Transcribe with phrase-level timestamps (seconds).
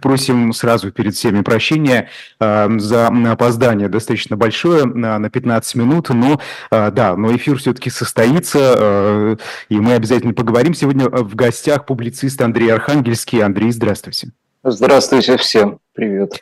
[0.00, 6.40] Просим сразу перед всеми прощения э, за опоздание достаточно большое, на, на 15 минут, но
[6.70, 9.36] э, да, но эфир все-таки состоится, э,
[9.70, 10.74] и мы обязательно поговорим.
[10.74, 13.42] Сегодня в гостях публицист Андрей Архангельский.
[13.42, 14.28] Андрей, здравствуйте.
[14.62, 16.40] Здравствуйте всем, привет.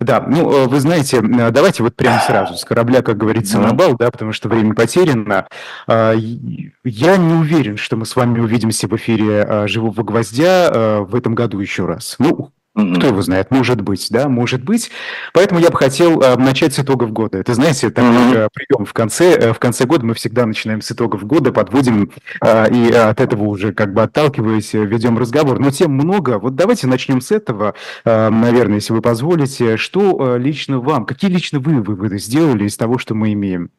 [0.00, 4.10] Да, ну, вы знаете, давайте вот прямо сразу с корабля, как говорится, на бал, да,
[4.10, 5.46] потому что время потеряно.
[5.86, 11.60] Я не уверен, что мы с вами увидимся в эфире «Живого гвоздя» в этом году
[11.60, 12.16] еще раз.
[12.18, 12.94] Ну, Mm-hmm.
[12.96, 14.90] Кто его знает, может быть, да, может быть.
[15.34, 17.36] Поэтому я бы хотел э, начать с итогов года.
[17.36, 18.46] Это, знаете, такой mm-hmm.
[18.46, 22.10] э, прием в конце, э, в конце года мы всегда начинаем с итогов года, подводим
[22.40, 25.58] э, и от этого уже как бы отталкиваясь, э, ведем разговор.
[25.58, 26.38] Но тем много.
[26.38, 27.74] Вот давайте начнем с этого,
[28.06, 29.76] э, наверное, если вы позволите.
[29.76, 33.70] Что э, лично вам, какие лично вы выводы сделали из того, что мы имеем?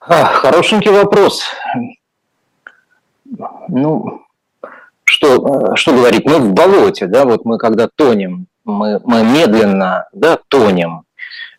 [0.00, 1.44] А, хорошенький вопрос.
[3.68, 4.24] Ну,
[5.10, 10.06] что, э, что говорить, мы в болоте, да, вот мы когда тонем, мы, мы медленно,
[10.12, 11.02] да, тонем,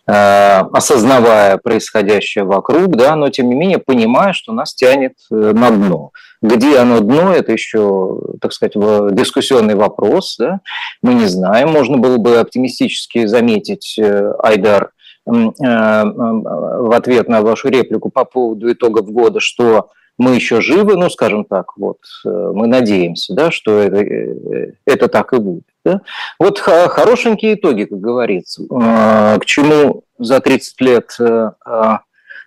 [0.07, 5.69] э, осознавая происходящее вокруг, да, но тем не менее понимая, что нас тянет э, на
[5.69, 6.11] дно.
[6.41, 10.61] Где оно дно, это еще, так сказать, дискуссионный вопрос, да,
[11.03, 11.71] мы не знаем.
[11.71, 14.91] Можно было бы оптимистически заметить, э, Айдар,
[15.27, 19.89] э, э, в ответ на вашу реплику по поводу итогов года, что
[20.21, 25.07] мы еще живы, ну, скажем так, вот, э, мы надеемся, да, что это, э, это
[25.07, 25.63] так и будет.
[25.83, 26.01] Да?
[26.37, 28.61] Вот хорошенькие итоги, как говорится.
[28.71, 32.01] А, к чему за 30 лет э, а,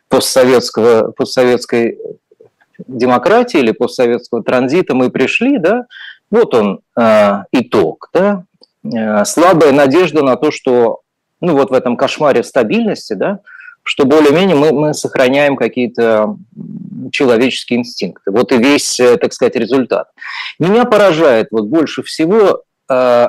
[0.08, 1.98] постсоветского, постсоветской
[2.86, 5.86] демократии или постсоветского транзита мы пришли, да,
[6.30, 6.80] вот он
[7.52, 8.44] итог, да,
[9.24, 11.00] слабая надежда на то, что
[11.40, 13.40] ну вот в этом кошмаре стабильности, да,
[13.84, 16.36] что более-менее мы, мы сохраняем какие-то
[17.12, 18.30] человеческие инстинкты.
[18.30, 20.08] Вот и весь, э, так сказать, результат.
[20.58, 23.28] Меня поражает вот больше всего э,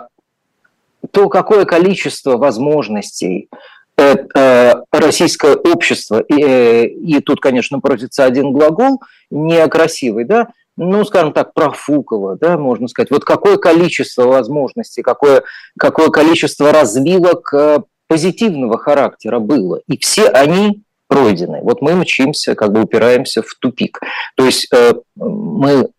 [1.12, 3.50] то, какое количество возможностей
[3.98, 11.04] э, э, российское общество, и, э, и тут, конечно, просится один глагол, некрасивый, да, ну,
[11.06, 13.12] скажем так, профукало, да, можно сказать.
[13.12, 15.44] Вот какое количество возможностей, какое,
[15.78, 21.60] какое количество развилок э, позитивного характера было, и все они пройдены.
[21.62, 24.00] Вот мы мчимся, как бы упираемся в тупик.
[24.36, 25.90] То есть э, мы,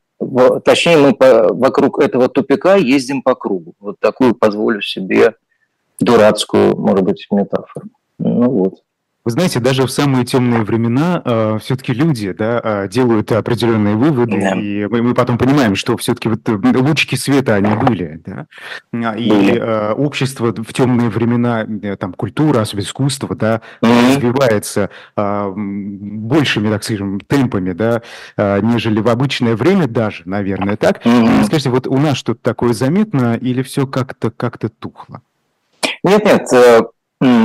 [0.64, 3.74] точнее, мы вокруг этого тупика ездим по кругу.
[3.80, 5.34] Вот такую позволю себе
[6.00, 7.86] дурацкую, может быть, метафору.
[8.18, 8.74] Ну вот.
[9.26, 14.40] Вы знаете, даже в самые темные времена э, все-таки люди да, э, делают определенные выводы,
[14.40, 14.52] да.
[14.52, 18.22] и мы, мы потом понимаем, что все-таки вот э, лучики света они были.
[18.24, 18.46] Да?
[18.92, 24.14] А, и э, общество в темные времена, э, там, культура, особенно искусство, да, mm-hmm.
[24.14, 28.02] развивается э, большими, так скажем, темпами, да,
[28.36, 31.04] э, нежели в обычное время даже, наверное, так.
[31.04, 31.46] Mm-hmm.
[31.46, 35.20] Скажите, вот у нас что-то такое заметно или все как-то как тухло?
[36.04, 36.80] Нет-нет, э,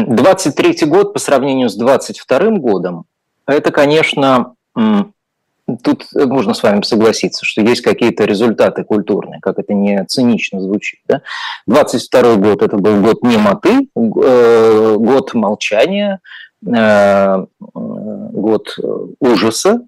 [0.07, 3.05] 23 год по сравнению с 22 годом,
[3.45, 4.53] это, конечно,
[5.83, 10.99] тут можно с вами согласиться, что есть какие-то результаты культурные, как это не цинично звучит.
[11.07, 11.21] Да?
[11.67, 16.19] 22 год– это был год немоты, э, год молчания,
[16.65, 18.77] э, год
[19.19, 19.81] ужаса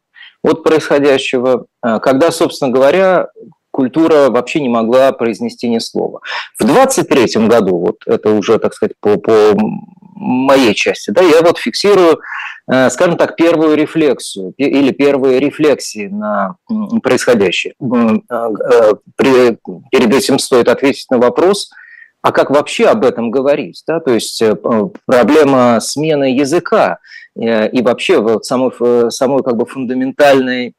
[0.43, 3.27] от происходящего, э, когда, собственно говоря,
[3.73, 6.21] культура вообще не могла произнести ни слова.
[6.59, 9.55] В 23 году, вот это уже, так сказать, по, по
[10.15, 12.19] моей части, да, я вот фиксирую,
[12.71, 16.55] э, скажем так, первую рефлексию или первые рефлексии на
[17.01, 17.73] происходящее.
[17.81, 21.71] Э, перед этим стоит ответить на вопрос,
[22.21, 23.83] а как вообще об этом говорить?
[23.87, 23.99] Да?
[23.99, 24.55] То есть э,
[25.07, 26.99] проблема смены языка
[27.35, 28.71] и вообще вот самой,
[29.09, 30.75] самой как бы фундаментальной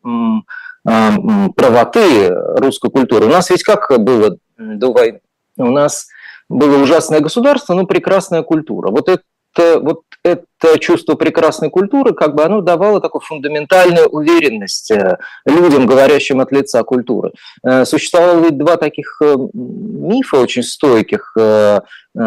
[0.85, 3.27] правоты русской культуры.
[3.27, 5.21] У нас ведь как было до войны?
[5.57, 6.07] У нас
[6.49, 8.91] было ужасное государство, но прекрасная культура.
[8.91, 15.19] Вот это, вот это чувство прекрасной культуры, как бы оно давало такую фундаментальную уверенность э,
[15.45, 17.33] людям, говорящим от лица культуры.
[17.63, 21.37] Э, существовало два таких э, мифа очень стойких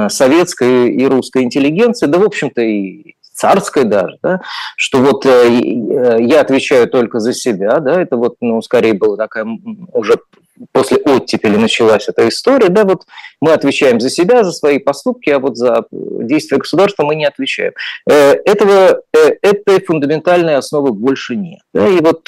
[0.09, 4.41] советской и русской интеллигенции, да, в общем-то, и царской даже, да,
[4.75, 9.45] что вот э, я отвечаю только за себя, да, это вот, ну, скорее была такая
[9.93, 10.15] уже
[10.71, 13.03] после оттепели началась эта история, да, вот
[13.39, 17.73] мы отвечаем за себя, за свои поступки, а вот за действия государства мы не отвечаем.
[18.09, 21.59] Э, этого, э, этой фундаментальной основы больше нет.
[21.75, 22.27] Да, и вот,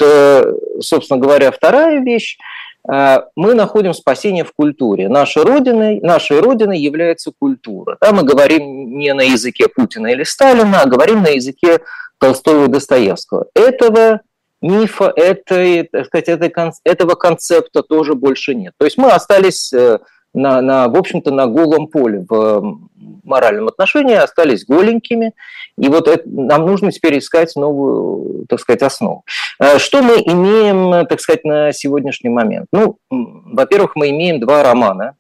[0.80, 5.10] собственно говоря, вторая вещь, Э, мы находим спасение в культуре.
[5.10, 7.98] Нашей родиной, нашей родиной является культура.
[8.02, 11.82] Да, мы говорим не на языке Путина или Сталина, а говорим на языке
[12.18, 13.48] Толстого и Достоевского.
[13.54, 14.22] Этого
[14.62, 16.54] мифа, этой, так сказать, этой,
[16.84, 18.74] этого концепта тоже больше нет.
[18.78, 20.00] То есть мы остались э,
[20.34, 22.80] на, на, в общем-то, на голом поле в
[23.24, 25.34] моральном отношении, остались голенькими,
[25.78, 29.24] и вот это, нам нужно теперь искать новую, так сказать, основу.
[29.60, 32.68] Э, что мы имеем, так сказать, на сегодняшний момент?
[32.72, 35.16] Ну, во-первых, мы имеем два романа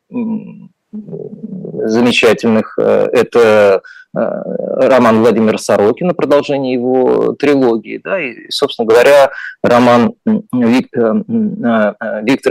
[0.91, 2.77] замечательных.
[2.79, 3.81] Э, это
[4.13, 11.23] роман Владимира Сорокина, продолжение его трилогии, да, и, собственно говоря, роман Виктора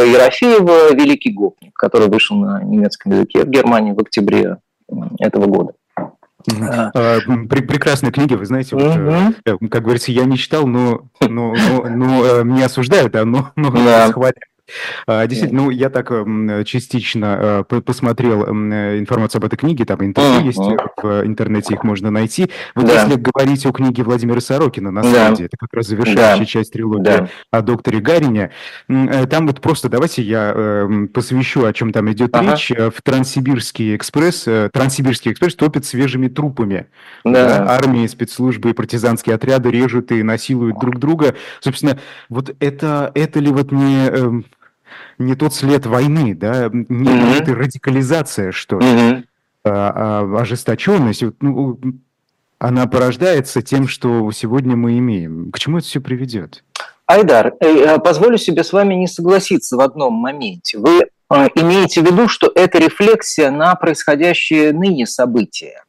[0.05, 4.58] Ерофеева «Великий гопник», который вышел на немецком языке в Германии в октябре
[5.19, 5.72] этого года.
[6.94, 7.19] А,
[7.49, 12.43] прекрасные книги, вы знаете, вот, как говорится, я не читал, но, но, но, но э,
[12.44, 14.12] не осуждают, да, но, но да.
[14.12, 14.37] хвалят.
[15.06, 16.08] А, действительно, ну, я так
[16.64, 22.50] частично э, посмотрел информацию об этой книге, там интервью есть в интернете, их можно найти.
[22.74, 23.02] Вот да.
[23.02, 25.32] если говорить о книге Владимира Сорокина на да.
[25.32, 26.44] это как раз завершающая да.
[26.44, 27.28] часть трилогии да.
[27.50, 28.50] о докторе Гарине,
[28.88, 32.52] э, там вот просто давайте я посвящу, о чем там идет ага.
[32.52, 32.70] речь.
[32.70, 36.86] Э, в Транссибирский экспресс, Транссибирский экспресс топит свежими трупами.
[37.24, 37.48] Да.
[37.48, 41.34] Да, армии, спецслужбы и партизанские отряды режут и насилуют друг друга.
[41.60, 41.98] Собственно,
[42.28, 44.44] вот это, это ли вот не эм,
[45.19, 47.43] не тот след войны, да, не mm-hmm.
[47.43, 49.25] это радикализация, что ли, mm-hmm.
[49.64, 51.79] а, а ожесточенность, ну,
[52.58, 55.52] она порождается тем, что сегодня мы имеем.
[55.52, 56.64] К чему это все приведет?
[57.06, 60.79] Айдар, э, э, позволю себе с вами не согласиться в одном моменте.
[60.79, 65.85] Вы э, имеете в виду, что это рефлексия на происходящие ныне события.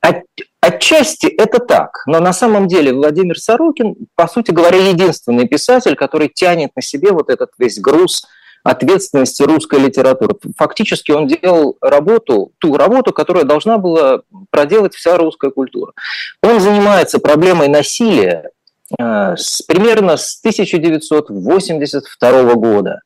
[0.00, 0.22] От,
[0.60, 6.28] отчасти это так, но на самом деле Владимир Сорокин, по сути говоря, единственный писатель, который
[6.28, 8.26] тянет на себе вот этот весь груз
[8.62, 10.36] ответственности русской литературы.
[10.56, 14.20] Фактически он делал работу, ту работу, которая должна была
[14.50, 15.92] проделать вся русская культура.
[16.42, 18.50] Он занимается проблемой насилия
[18.98, 23.00] э, с, примерно с 1982 года.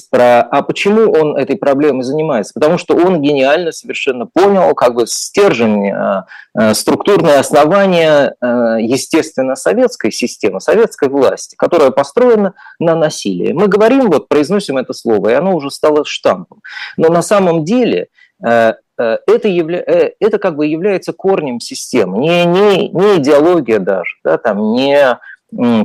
[0.00, 2.52] Про, а почему он этой проблемой занимается?
[2.54, 6.22] Потому что он гениально совершенно понял как бы стержень, э,
[6.58, 13.52] э, структурное основание э, естественно советской системы, советской власти, которая построена на насилии.
[13.52, 16.62] Мы говорим, вот произносим это слово, и оно уже стало штампом.
[16.96, 18.08] Но на самом деле
[18.40, 19.84] это, явля...
[20.18, 25.18] это как бы является корнем системы, не, не, не идеология даже, да, там, не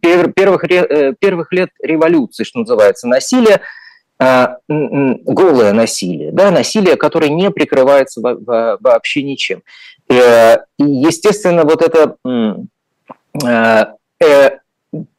[0.00, 3.60] первых, э, первых лет революции, что называется, насилие–
[4.18, 9.62] голое насилие, да, насилие, которое не прикрывается вообще ничем.
[10.10, 12.16] Э, и, естественно, вот это
[13.44, 13.84] э,
[14.24, 14.50] э,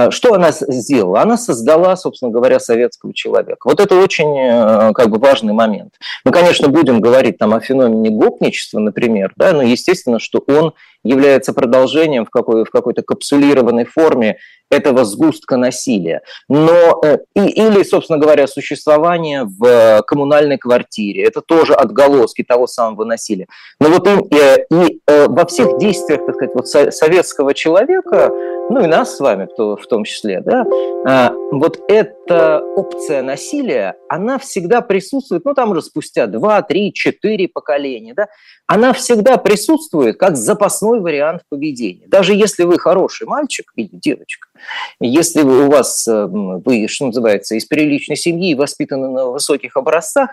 [0.09, 1.21] что она сделала?
[1.21, 3.67] Она создала, собственно говоря, советского человека.
[3.67, 5.95] Вот это очень э, как бы важный момент.
[6.23, 10.73] Мы, конечно, будем говорить там о феномене гопничества, например, да, но естественно, что он
[11.03, 14.37] является продолжением в, какой, в какой-то капсулированной форме
[14.69, 16.21] этого сгустка насилия.
[16.47, 21.25] Но, э, и, или, собственно говоря, существование в коммунальной квартире.
[21.25, 23.47] Это тоже отголоски того самого насилия.
[23.79, 28.31] Но вот и, и, и во всех действиях, так сказать, вот советского человека,
[28.71, 30.65] ну и нас с вами в, том числе, да,
[31.05, 37.47] а, вот эта опция насилия, она всегда присутствует, ну там уже спустя 2, 3, 4
[37.49, 38.27] поколения, да,
[38.67, 42.07] она всегда присутствует как запасной вариант поведения.
[42.07, 44.47] Даже если вы хороший мальчик или девочка,
[45.01, 50.29] если вы, у вас, э, вы, что называется, из приличной семьи, воспитаны на высоких образцах,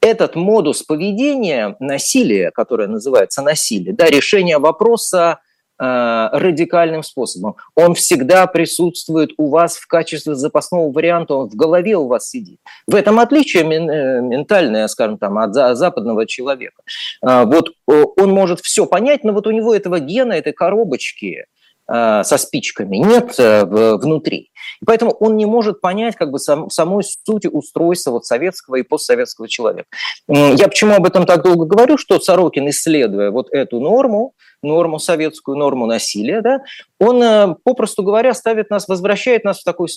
[0.00, 5.40] этот модус поведения, насилия, которое называется насилие, да, решение вопроса
[5.82, 7.56] радикальным способом.
[7.74, 12.60] Он всегда присутствует у вас в качестве запасного варианта, он в голове у вас сидит.
[12.86, 16.82] В этом отличие ментальное, скажем там, от западного человека.
[17.22, 22.38] Вот он может все понять, но вот у него этого гена, этой коробочки– Э, со
[22.38, 24.50] спичками, нет э, внутри.
[24.86, 29.48] Поэтому он не может понять как бы сам, самой сути устройства вот советского и постсоветского
[29.48, 29.88] человека.
[30.28, 35.56] Я почему об этом так долго говорю, что Сорокин, исследуя вот эту норму, норму советскую,
[35.56, 36.60] норму насилия, да,
[37.00, 39.88] он, э, попросту говоря, ставит нас, возвращает нас в такой,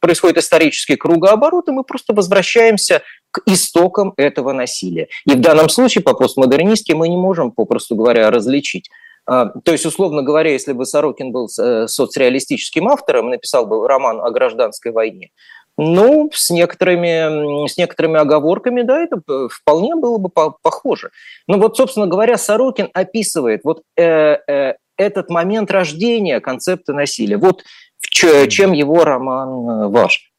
[0.00, 5.08] происходит исторический кругооборот, и мы просто возвращаемся к истокам этого насилия.
[5.26, 8.90] И в данном случае по постмодернистке мы не можем, попросту говоря, различить
[9.26, 14.30] то есть, условно говоря, если бы Сорокин был э, соцреалистическим автором, написал бы роман о
[14.30, 15.30] гражданской войне,
[15.76, 21.10] ну, с некоторыми, с некоторыми оговорками, да, это вполне было бы похоже.
[21.46, 27.38] Но вот, собственно говоря, Сорокин описывает вот э, э, этот момент рождения концепта насилия.
[27.38, 27.64] Вот
[28.10, 30.29] чем его роман э, важен.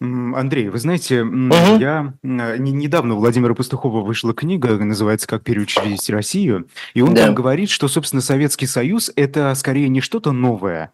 [0.00, 1.54] Андрей, вы знаете, угу.
[1.78, 7.26] я недавно у Владимира Пастухова вышла книга, называется «Как переучредить Россию», и он да.
[7.26, 10.92] там говорит, что, собственно, Советский Союз– это скорее не что-то новое,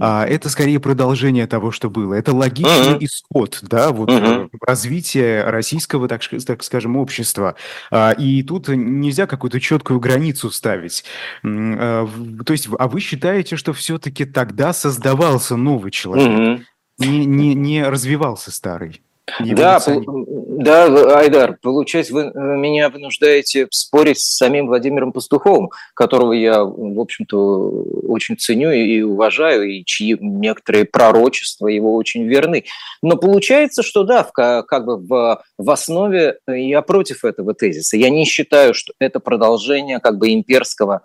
[0.00, 2.14] а это скорее продолжение того, что было.
[2.14, 3.04] Это логичный uh-huh.
[3.04, 4.48] исход, да, вот uh-huh.
[4.66, 7.56] развития российского, так, так скажем, общества.
[7.90, 11.04] А, и тут нельзя какую-то четкую границу ставить.
[11.44, 12.08] А,
[12.44, 16.28] то есть, а вы считаете, что все-таки тогда создавался новый человек?
[16.28, 16.64] Uh-huh
[17.06, 19.02] не, не, не развивался старый.
[19.40, 26.64] Да, да, Айдар, получается, вы э, меня вынуждаете спорить с самим Владимиром Пастуховым, которого я,
[26.64, 27.68] в общем-то,
[28.08, 32.64] очень ценю и уважаю, и чьи некоторые пророчества его очень верны.
[33.00, 37.96] Но получается, что да, в, как бы в, в основе я против этого тезиса.
[37.96, 41.02] Я не считаю, что это продолжение как бы имперского.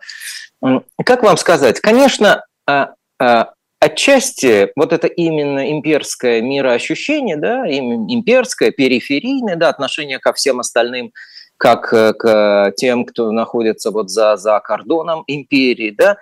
[1.06, 1.80] Как вам сказать?
[1.80, 10.34] Конечно, а, а, Отчасти вот это именно имперское мироощущение, да, имперское, периферийное, да, отношение ко
[10.34, 11.14] всем остальным,
[11.58, 16.18] как э, к тем, кто находится вот за, за кордоном империи, да,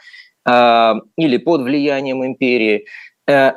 [0.46, 2.86] а, или под влиянием империи,
[3.28, 3.54] э,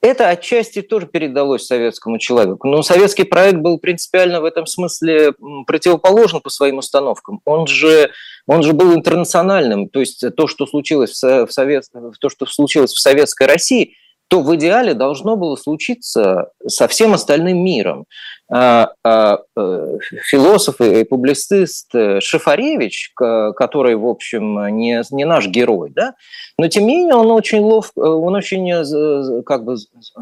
[0.00, 2.68] это отчасти тоже передалось советскому человеку.
[2.68, 5.34] Но советский проект был принципиально в этом смысле
[5.66, 7.40] противоположен по своим установкам.
[7.44, 8.10] Он же,
[8.46, 9.88] он же был интернациональным.
[9.88, 11.84] То есть то, что случилось в, Совет,
[12.20, 13.94] то, что случилось в Советской России–
[14.28, 18.04] то в идеале должно было случиться со всем остальным миром.
[18.50, 25.90] А, а, э, философ и публицист э, Шифаревич, который, в общем, не, не наш герой,
[25.94, 26.14] да,
[26.56, 29.76] но тем не менее он очень ловко, он очень э, как бы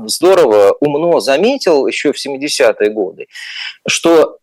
[0.07, 3.27] здорово, умно заметил еще в 70-е годы,
[3.87, 4.39] что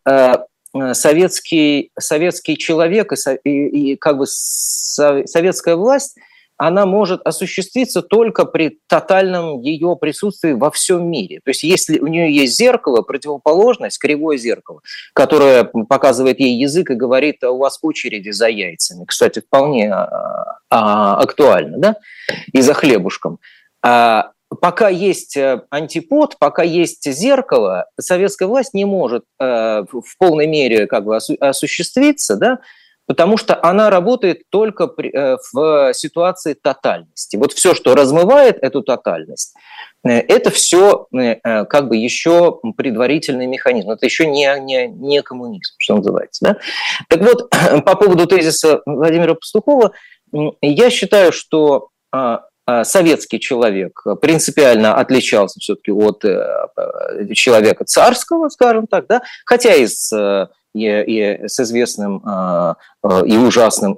[0.94, 6.16] советский, советский человек и, и, и как бы советская власть–
[6.68, 11.42] она может осуществиться только при тотальном ее присутствии во всем мире.
[11.44, 14.82] То есть если у нее есть зеркало, противоположность, кривое зеркало,
[15.14, 19.04] которое показывает ей язык и говорит, «А у вас очереди за яйцами.
[19.06, 21.96] Кстати, вполне а, а, актуально, да,
[22.54, 23.40] и за хлебушком.
[23.86, 30.48] А, пока есть э, антипод, пока есть зеркало, советская власть не может э, в полной
[30.48, 32.60] мере как бы осуществиться, да,
[33.06, 37.36] потому что она работает только при, э, в ситуации тотальности.
[37.36, 39.54] Вот все, что размывает эту тотальность,
[40.06, 43.92] э, это все э, как бы еще предварительный механизм.
[43.92, 46.46] Это еще не, не, не коммунизм, что называется.
[46.46, 46.58] Да?
[47.10, 47.50] Так вот,
[47.86, 49.92] по поводу тезиса Владимира Пастухова,
[50.62, 56.22] я считаю, что а, а, советский человек принципиально отличался все-таки от
[57.36, 60.12] человека царского, скажем так, да, хотя из
[60.74, 62.76] и, и с известным э,
[63.26, 63.96] и ужасным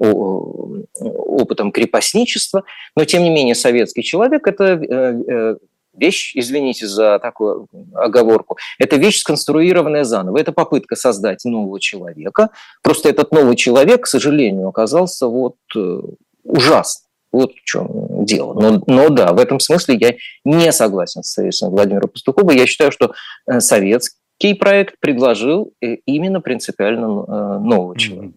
[0.99, 2.63] опытом крепостничества,
[2.95, 5.55] но тем не менее советский человек– это э, э,
[5.93, 10.37] вещь, извините за такую оговорку, это вещь сконструированная заново.
[10.37, 12.49] Это попытка создать нового человека.
[12.83, 15.55] Просто этот новый человек, к сожалению, оказался вот
[16.43, 17.05] ужасным.
[17.31, 18.53] Вот в чем дело.
[18.53, 20.15] Но, но да, в этом смысле я
[20.45, 22.55] не согласен с Владимиром Пастуховым.
[22.55, 23.13] Я считаю, что
[23.59, 28.35] советский Кей-проект предложил э, именно принципиально э, нового человека.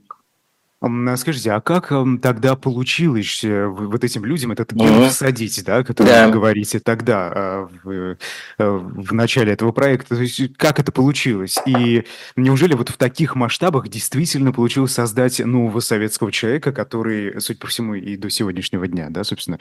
[0.81, 5.09] А скажите, а как тогда получилось э, вот этим людям этот ген mm-hmm.
[5.09, 6.27] всадить, да, который да.
[6.27, 8.17] вы говорите тогда а, в,
[8.59, 10.15] в начале этого проекта?
[10.15, 11.57] То есть как это получилось?
[11.67, 12.05] И
[12.37, 17.95] неужели вот в таких масштабах действительно получилось создать нового советского человека, который, судя по всему,
[17.95, 19.59] и до сегодняшнего дня, да, собственно,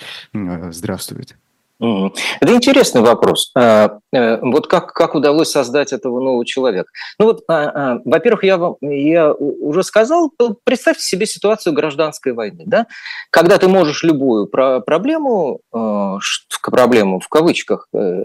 [0.72, 1.36] здравствует?
[1.80, 3.52] Это интересный вопрос.
[3.56, 6.90] А, э, вот как, как удалось создать этого нового человека?
[7.20, 10.32] Ну вот, а, а, во-первых, я вам я уже сказал,
[10.64, 12.88] представьте себе ситуацию гражданской войны, да?
[13.30, 18.24] когда ты можешь любую проблему, проблему в кавычках, э,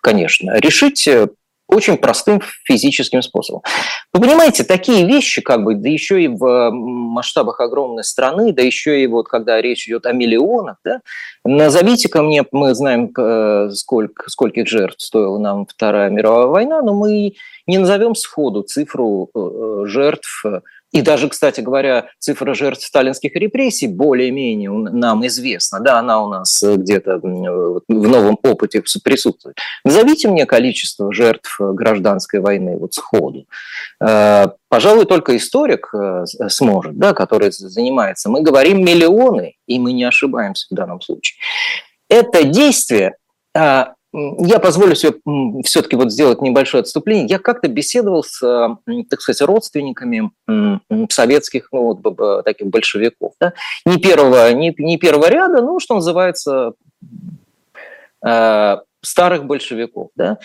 [0.00, 1.28] конечно, решить э,
[1.68, 3.62] очень простым физическим способом.
[4.12, 9.02] Вы понимаете, такие вещи, как бы, да еще и в масштабах огромной страны, да еще
[9.02, 11.00] и вот когда речь идет о миллионах, да,
[11.44, 17.34] назовите-ка мне, мы знаем, э, сколько, скольких жертв стоила нам Вторая мировая война, но мы
[17.66, 20.44] не назовем сходу цифру э, жертв
[20.92, 25.80] и даже, кстати говоря, цифра жертв сталинских репрессий более-менее нам известна.
[25.80, 29.56] Да, она у нас э, где-то в новом опыте присутствует.
[29.84, 33.46] Назовите мне количество жертв э, гражданской войны вот сходу.
[34.00, 35.92] Э, пожалуй, только историк
[36.48, 38.28] сможет, да, который занимается.
[38.28, 41.38] Мы говорим миллионы, и мы не ошибаемся в данном случае.
[42.08, 43.16] Это действие
[43.54, 45.14] а, я позволю себе
[45.64, 47.26] все-таки вот сделать небольшое отступление.
[47.26, 48.40] Я как-то беседовал с,
[49.08, 50.30] так сказать, родственниками
[51.10, 53.54] советских, ну, вот, таких большевиков, да?
[53.86, 56.74] не, первого, не, не первого ряда, ну, что называется,
[58.24, 60.10] э, старых большевиков.
[60.14, 60.38] Да?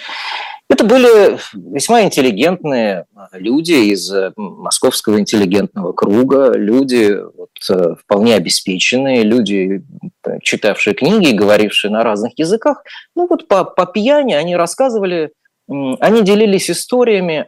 [0.69, 9.23] Это были весьма интеллигентные люди из э, московского интеллигентного круга, люди вот, э, вполне обеспеченные,
[9.23, 9.81] люди,
[10.25, 12.83] э, читавшие книги, говорившие на разных языках.
[13.15, 15.31] Ну вот по, по пьяни они рассказывали,
[15.69, 17.47] они делились историями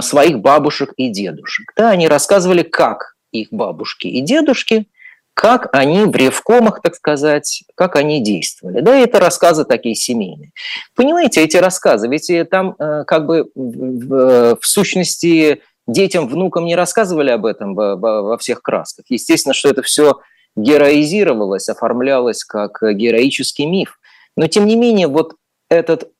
[0.00, 1.72] своих бабушек и дедушек.
[1.76, 4.86] Да, они рассказывали, как их бабушки и дедушки
[5.34, 8.80] как они в ревкомах, так сказать, как они действовали.
[8.80, 10.52] Да, это рассказы такие семейные.
[10.94, 17.30] Понимаете, эти рассказы, ведь там э, как бы в, в сущности детям, внукам не рассказывали
[17.30, 19.04] об этом во всех красках.
[19.08, 20.20] Естественно, что это все
[20.56, 23.98] героизировалось, оформлялось как героический миф.
[24.36, 25.34] Но тем не менее, вот
[25.68, 26.10] этот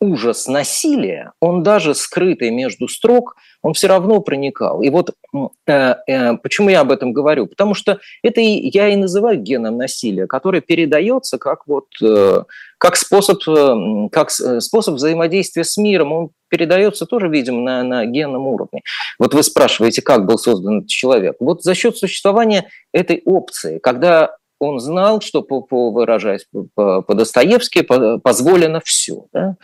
[0.00, 4.80] ужас насилия, он даже скрытый между строк, он все равно проникал.
[4.82, 5.10] И вот
[5.66, 7.46] э, э, почему я об этом говорю?
[7.46, 12.44] Потому что это и, я и называю геном насилия, который передается как, вот, э,
[12.78, 16.12] как, способ, э, как э, способ взаимодействия с миром.
[16.12, 18.82] Он передается тоже, видимо, на, на генном уровне.
[19.18, 21.36] Вот вы спрашиваете, как был создан этот человек.
[21.40, 27.14] Вот за счет существования этой опции, когда он знал, что, по, по, выражаясь по, по
[27.14, 29.26] Достоевски, по, позволено все.
[29.32, 29.56] Да?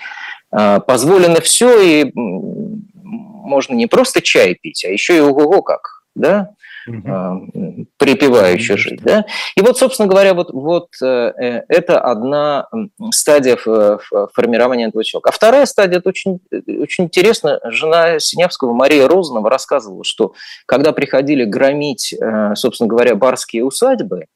[0.51, 6.55] А, позволено все, и можно не просто чай пить, а еще и ого-го как, да?
[6.87, 7.87] угу.
[7.97, 9.03] припевающе жить.
[9.03, 9.25] Да?
[9.57, 12.69] И вот, собственно говоря, вот, вот э, э, это одна
[13.13, 15.31] стадия формирования этого человека.
[15.31, 20.35] А вторая стадия, это очень, очень интересно, жена Синявского, Мария Розанова, рассказывала, что
[20.67, 22.15] когда приходили громить,
[22.55, 24.27] собственно говоря, барские усадьбы,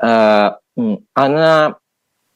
[0.00, 1.80] она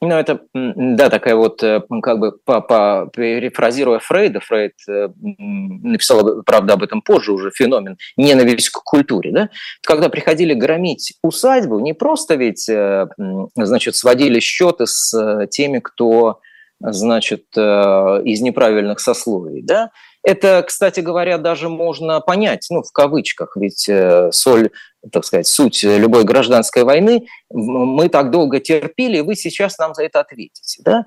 [0.01, 6.43] ну, это, да, такая вот, э, как бы, по, по, перефразируя Фрейда, Фрейд э, написал,
[6.43, 9.49] правда, об этом позже уже, феномен ненависть к культуре, да,
[9.83, 13.07] когда приходили громить усадьбу, не просто ведь, э,
[13.55, 16.39] значит, сводили счеты с теми, кто,
[16.79, 19.91] значит, из неправильных сословий, да,
[20.25, 24.71] это, кстати говоря, даже можно понять, ну, в кавычках, ведь э, соль,
[25.11, 30.21] так сказать, суть любой гражданской войны, мы так долго терпели, вы сейчас нам за это
[30.21, 30.81] ответите.
[30.83, 31.05] Да?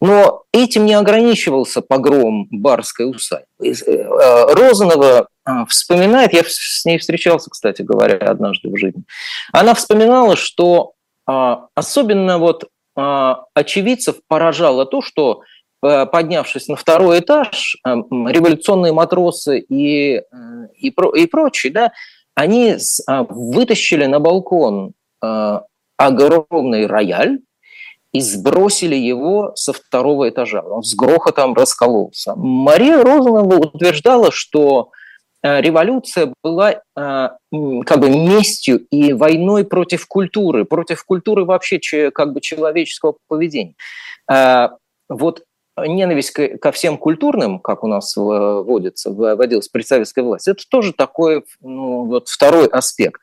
[0.00, 3.46] Но этим не ограничивался погром барской усадьбы.
[3.62, 9.04] Э, Розанова а, вспоминает, я с ней встречался, кстати говоря, однажды в жизни,
[9.52, 12.64] она вспоминала, что а, особенно вот
[12.96, 20.22] а, очевидцев поражало то, что Э, поднявшись на второй этаж, э, революционные матросы и, э,
[20.78, 21.92] и, и прочие, да,
[22.34, 22.76] они
[23.08, 24.92] вытащили на балкон
[25.96, 27.38] огромный рояль
[28.12, 30.60] и сбросили его со второго этажа.
[30.60, 32.34] Он с грохотом раскололся.
[32.36, 34.90] Мария Розанова утверждала, что
[35.42, 43.16] революция была как бы местью и войной против культуры, против культуры вообще как бы человеческого
[43.28, 43.76] поведения.
[45.08, 45.42] Вот
[45.84, 51.44] ненависть ко всем культурным, как у нас вводится, вводилась при советской власти, это тоже такой
[51.60, 53.20] ну, вот второй аспект.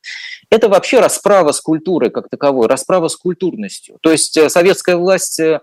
[0.49, 3.97] Это вообще расправа с культурой как таковой, расправа с культурностью.
[4.01, 5.61] То есть э, советская власть э,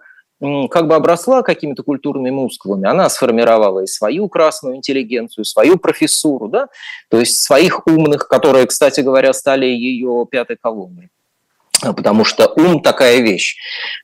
[0.70, 6.68] как бы обросла какими-то культурными мускулами, она сформировала и свою красную интеллигенцию, свою профессуру, да,
[7.08, 11.10] то есть своих умных, которые, кстати говоря, стали ее пятой колонной
[11.82, 13.56] потому что ум такая вещь.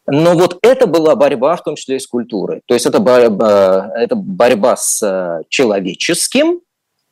[0.06, 2.62] Но вот это была борьба, в том числе и с культурой.
[2.66, 6.60] То есть это борьба, это борьба с э, человеческим,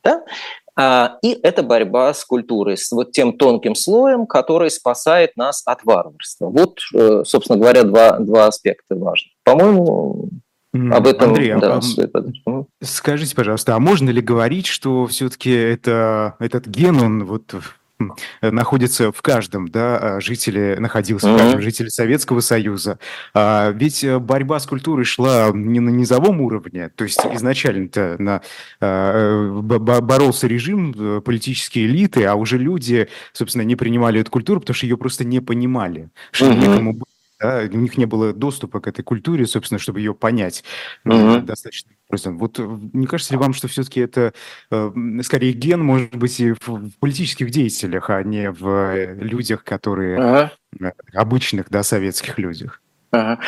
[0.03, 0.23] да?
[0.77, 5.83] А, и это борьба с культурой, с вот тем тонким слоем, который спасает нас от
[5.85, 6.47] варварства.
[6.47, 9.31] Вот, э, собственно говоря, два, два аспекта важных.
[9.43, 10.29] По-моему,
[10.91, 11.79] об этом Андрей, а да,
[12.45, 17.55] а, скажите, пожалуйста, а можно ли говорить, что все-таки это, этот ген, он вот
[18.41, 21.35] находится в каждом, да, а, жителе, находился mm-hmm.
[21.35, 22.99] в каждом жителе Советского Союза.
[23.33, 28.41] А, ведь э, борьба с культурой шла не на низовом уровне, то есть изначально-то на,
[28.81, 34.75] а, боролся режим, э, политические элиты, а уже люди, собственно, не принимали эту культуру, потому
[34.75, 36.59] что ее просто не понимали, что mm-hmm.
[36.59, 36.99] некому
[37.39, 40.63] да, у них не было доступа к этой культуре, собственно, чтобы ее понять
[41.05, 41.41] mm-hmm.
[41.41, 42.37] достаточно образом.
[42.37, 44.33] Вот э, не кажется ли вам, что все-таки это
[44.71, 44.91] э,
[45.23, 50.51] скорее ген, может быть, и в, политических деятелях, а не в э, людях, которые ага.
[50.79, 52.81] Э, обычных, да, советских людях?
[53.11, 53.39] Ага.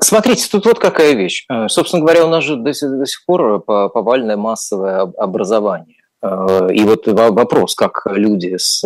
[0.00, 1.46] Смотрите, тут вот какая вещь.
[1.68, 5.98] Собственно говоря, у нас же до, до сих пор повальное массовое образование.
[6.22, 8.82] И вот вопрос, как люди с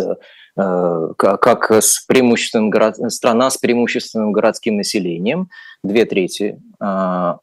[1.17, 2.97] как с преимущественным город...
[3.11, 5.49] страна с преимущественным городским населением,
[5.83, 7.37] две трети а,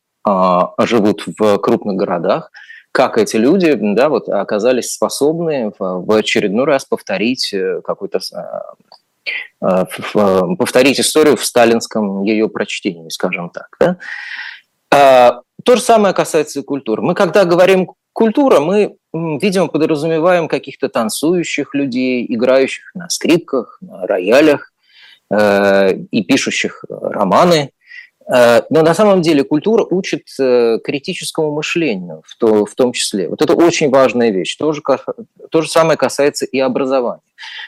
[0.81, 2.51] живут в крупных городах,
[2.97, 8.21] как эти люди да, вот, оказались способны в очередной раз повторить э, какой-то
[9.61, 13.69] э, э, повторить историю в сталинском ее прочтении, скажем так.
[14.91, 15.43] Да?
[15.63, 17.03] То же самое касается и культуры.
[17.03, 18.97] Мы, когда говорим культура, мы,
[19.39, 24.73] видимо, подразумеваем каких-то танцующих людей, играющих на скрипках, на роялях
[25.29, 27.73] и пишущих романы,
[28.29, 33.29] Э, но на самом деле культура учит э, критическому мышлению в, то, в том числе.
[33.29, 34.57] Вот это очень важная вещь.
[34.57, 34.83] То же,
[35.51, 37.23] то же самое касается и образования.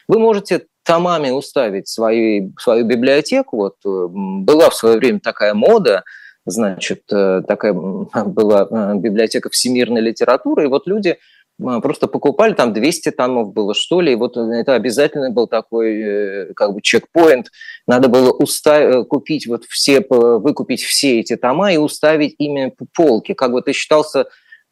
[0.09, 3.57] Вы можете томами уставить свою, свою библиотеку.
[3.57, 6.03] Вот э, была в свое время такая мода,
[6.51, 7.73] значит, такая
[8.25, 11.19] была библиотека всемирной литературы, и вот люди
[11.59, 16.53] просто покупали, там 200 томов было, что ли, и вот это обязательно был такой э,
[16.55, 17.51] как бы чекпоинт,
[17.87, 23.35] надо было уставить, э, купить вот все, выкупить все эти тома и уставить ими полки,
[23.35, 24.27] как бы ты считался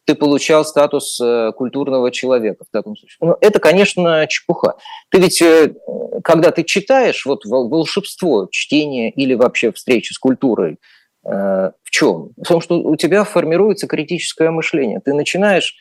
[0.04, 3.16] ты получал статус э, культурного человека в таком случае.
[3.20, 4.76] Но это, конечно, чепуха.
[5.10, 5.42] Ты ведь,
[6.22, 10.78] когда ты читаешь, вот волшебство чтения или вообще встречи с культурой,
[11.26, 12.30] в чем?
[12.36, 15.00] В том, что у тебя формируется критическое мышление.
[15.04, 15.74] Ты начинаешь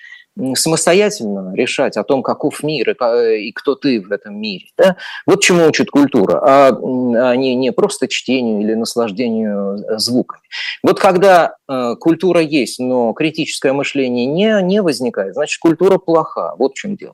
[0.55, 4.65] самостоятельно решать о том, каков мир и, и кто ты в этом мире.
[4.77, 4.97] Да?
[5.25, 10.41] Вот чему учит культура, а, а не, не просто чтению или наслаждению э, звуками.
[10.83, 16.55] Вот когда э, культура есть, но критическое мышление не, не возникает, значит, культура плоха.
[16.57, 17.13] Вот в чем дело.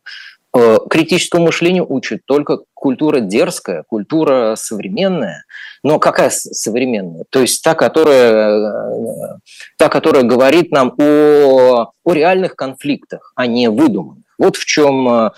[0.53, 5.45] Э, критическому мышлению учит только культура дерзкая, культура современная.
[5.81, 7.23] Но какая современная?
[7.29, 9.37] То есть та, которая, э,
[9.77, 14.25] та, которая говорит нам о, о реальных конфликтах, а не выдуманных.
[14.41, 15.31] Вот в чем э,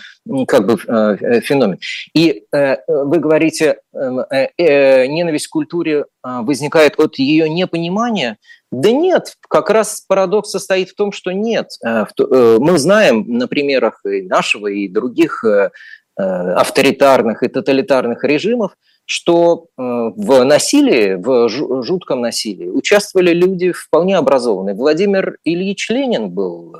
[0.48, 1.78] как бы феномен.
[2.16, 8.38] И вы говорите, ненависть к культуре возникает от ее непонимания,
[8.74, 11.68] да нет, как раз парадокс состоит в том, что нет.
[11.86, 15.70] Э, э, мы знаем на примерах и нашего, и других э,
[16.18, 24.76] авторитарных и тоталитарных режимов, что в насилии, в жутком насилии участвовали люди вполне образованные.
[24.76, 26.76] Владимир Ильич Ленин был,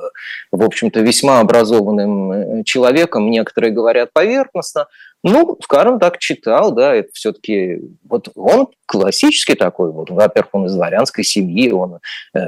[0.52, 4.88] в общем-то, весьма образованным человеком, некоторые говорят поверхностно,
[5.24, 10.76] ну, скажем так, читал, да, это все-таки, вот он классический такой, вот, во-первых, он из
[10.76, 12.00] дворянской семьи, он
[12.34, 12.40] э,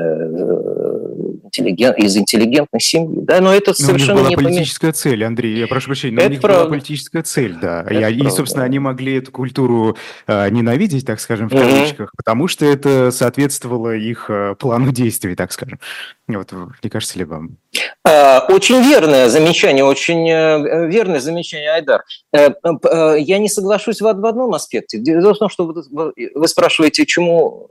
[1.60, 4.94] интеллигент, из интеллигентной семьи, да, но это но совершенно у них была не политическая помимо...
[4.94, 6.60] цель, Андрей, я прошу прощения, но это у них правда.
[6.62, 11.20] была политическая цель, да, это и, и, собственно, они могли эту культуру э, ненавидеть, так
[11.20, 12.18] скажем, в кавычках, mm-hmm.
[12.18, 15.80] потому что это соответствовало их э, плану действий, так скажем.
[16.28, 16.52] Вот,
[16.84, 17.58] не кажется ли вам?
[18.04, 22.04] А, очень верное замечание, очень э, верное замечание, Айдар.
[22.34, 24.98] Э, э, я не соглашусь в одном аспекте.
[24.98, 27.70] Дело в том, что вы спрашиваете, чему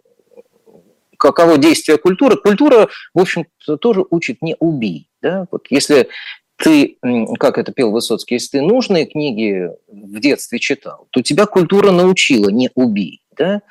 [1.18, 2.36] каково действие культуры.
[2.36, 5.08] Культура, в общем-то, тоже учит не убий.
[5.22, 5.46] Да?
[5.50, 6.08] Вот если
[6.56, 6.98] ты,
[7.38, 12.48] как это пел Высоцкий, если ты нужные книги в детстве читал, то тебя культура научила
[12.48, 13.22] не убий.
[13.36, 13.62] Да?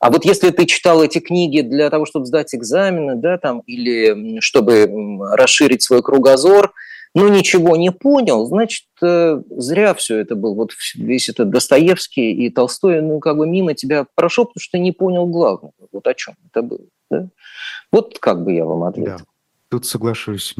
[0.00, 4.40] А вот если ты читал эти книги для того, чтобы сдать экзамены, да, там, или
[4.40, 4.88] чтобы
[5.32, 6.72] расширить свой кругозор,
[7.14, 10.54] но ничего не понял, значит, э, зря все это был.
[10.54, 14.92] Вот весь этот Достоевский и Толстой, ну, как бы мимо тебя прошел, потому что не
[14.92, 15.74] понял главного.
[15.92, 16.86] Вот о чем это было.
[17.10, 17.28] Да?
[17.90, 19.18] Вот как бы я вам ответил.
[19.18, 19.24] Да.
[19.70, 20.54] Тут соглашусь.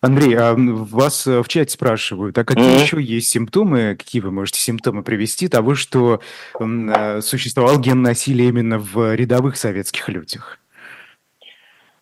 [0.00, 2.82] Андрей, а вас э, в чате спрашивают, а какие mm-hmm.
[2.82, 6.20] еще есть симптомы, какие вы можете симптомы привести того, что
[6.58, 10.58] э, существовал ген насилия именно в рядовых советских людях?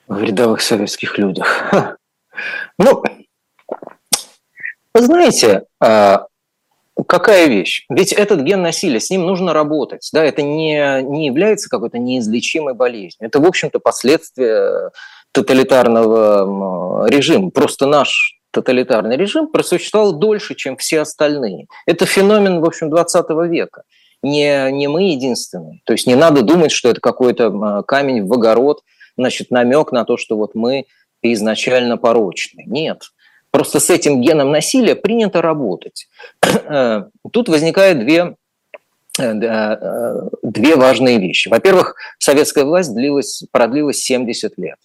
[0.06, 1.96] В рядовых советских людях.
[2.78, 3.04] Ну,
[4.94, 6.26] Вы знаете, а,
[7.06, 7.84] какая вещь?
[7.88, 10.08] Ведь этот ген насилия, с ним нужно работать.
[10.12, 10.24] Да?
[10.24, 13.28] Это не, не является какой-то неизлечимой болезнью.
[13.28, 14.90] Это, в общем-то, последствия
[15.32, 17.50] тоталитарного режима.
[17.50, 21.66] Просто наш тоталитарный режим просуществовал дольше, чем все остальные.
[21.86, 23.82] Это феномен, в общем, 20 века.
[24.22, 25.80] Не, не мы единственные.
[25.84, 28.82] То есть не надо думать, что это какой-то камень в огород,
[29.16, 30.86] значит, намек на то, что вот мы
[31.22, 32.64] изначально порочны.
[32.66, 33.02] Нет.
[33.52, 36.08] Просто с этим геном насилия принято работать.
[37.32, 38.34] Тут возникают две
[39.18, 41.48] э, э, две важные вещи.
[41.48, 44.78] Во-первых, советская власть длилась, продлилась 70 лет.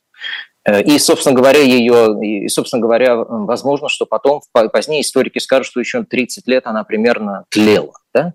[0.67, 5.79] Э, и, собственно говоря, ее, и, собственно говоря, возможно, что потом, позднее историки скажут, что
[5.79, 7.93] еще 30 лет она примерно тлела.
[8.13, 8.33] Да?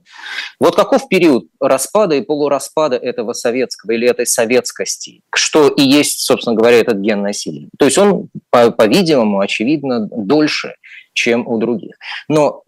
[0.58, 6.56] Вот каков период распада и полураспада этого советского или этой советскости, что и есть, собственно
[6.56, 7.68] говоря, этот ген насилия.
[7.78, 10.76] То есть он, по-видимому, очевидно, дольше,
[11.12, 11.96] чем у других.
[12.28, 12.62] Но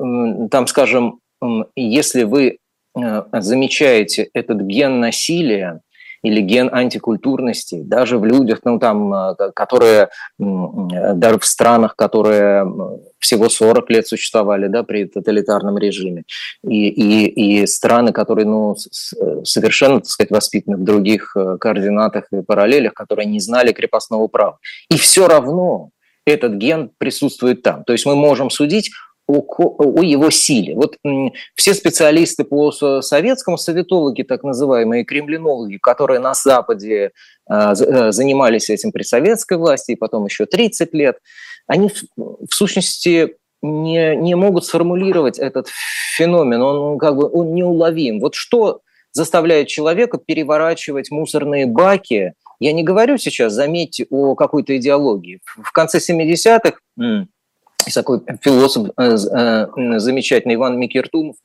[0.50, 1.20] там, скажем,
[1.76, 2.58] если вы
[2.98, 5.80] э, замечаете этот ген насилия,
[6.24, 10.08] или ген антикультурности, даже в людях, ну, там, э, которые
[10.38, 12.66] даже в странах, которые
[13.18, 16.24] всего 40 лет существовали да, при тоталитарном режиме,
[16.66, 18.74] и, и, и страны, которые ну,
[19.44, 24.58] совершенно, так сказать, воспитаны в других э, координатах и параллелях, которые не знали крепостного права.
[24.90, 25.90] И все равно
[26.26, 27.84] этот ген присутствует там.
[27.84, 28.90] То есть мы можем судить
[29.26, 30.74] о, о его силе.
[30.74, 30.96] Вот
[31.54, 37.12] все специалисты по советскому, советологи, так называемые кремлинологи, которые на Западе
[37.46, 41.18] а, э, занимались этим при советской власти и потом еще 30 лет,
[41.66, 45.68] они в сущности не, не могут сформулировать этот
[46.16, 48.20] феномен, он как бы он неуловим.
[48.20, 48.80] Вот что
[49.12, 55.40] заставляет человека переворачивать мусорные баки, я не говорю сейчас, заметьте, о какой-то идеологии.
[55.44, 56.78] В конце 70-х
[57.92, 61.36] такой философ э, э, замечательный Иван Микертумов,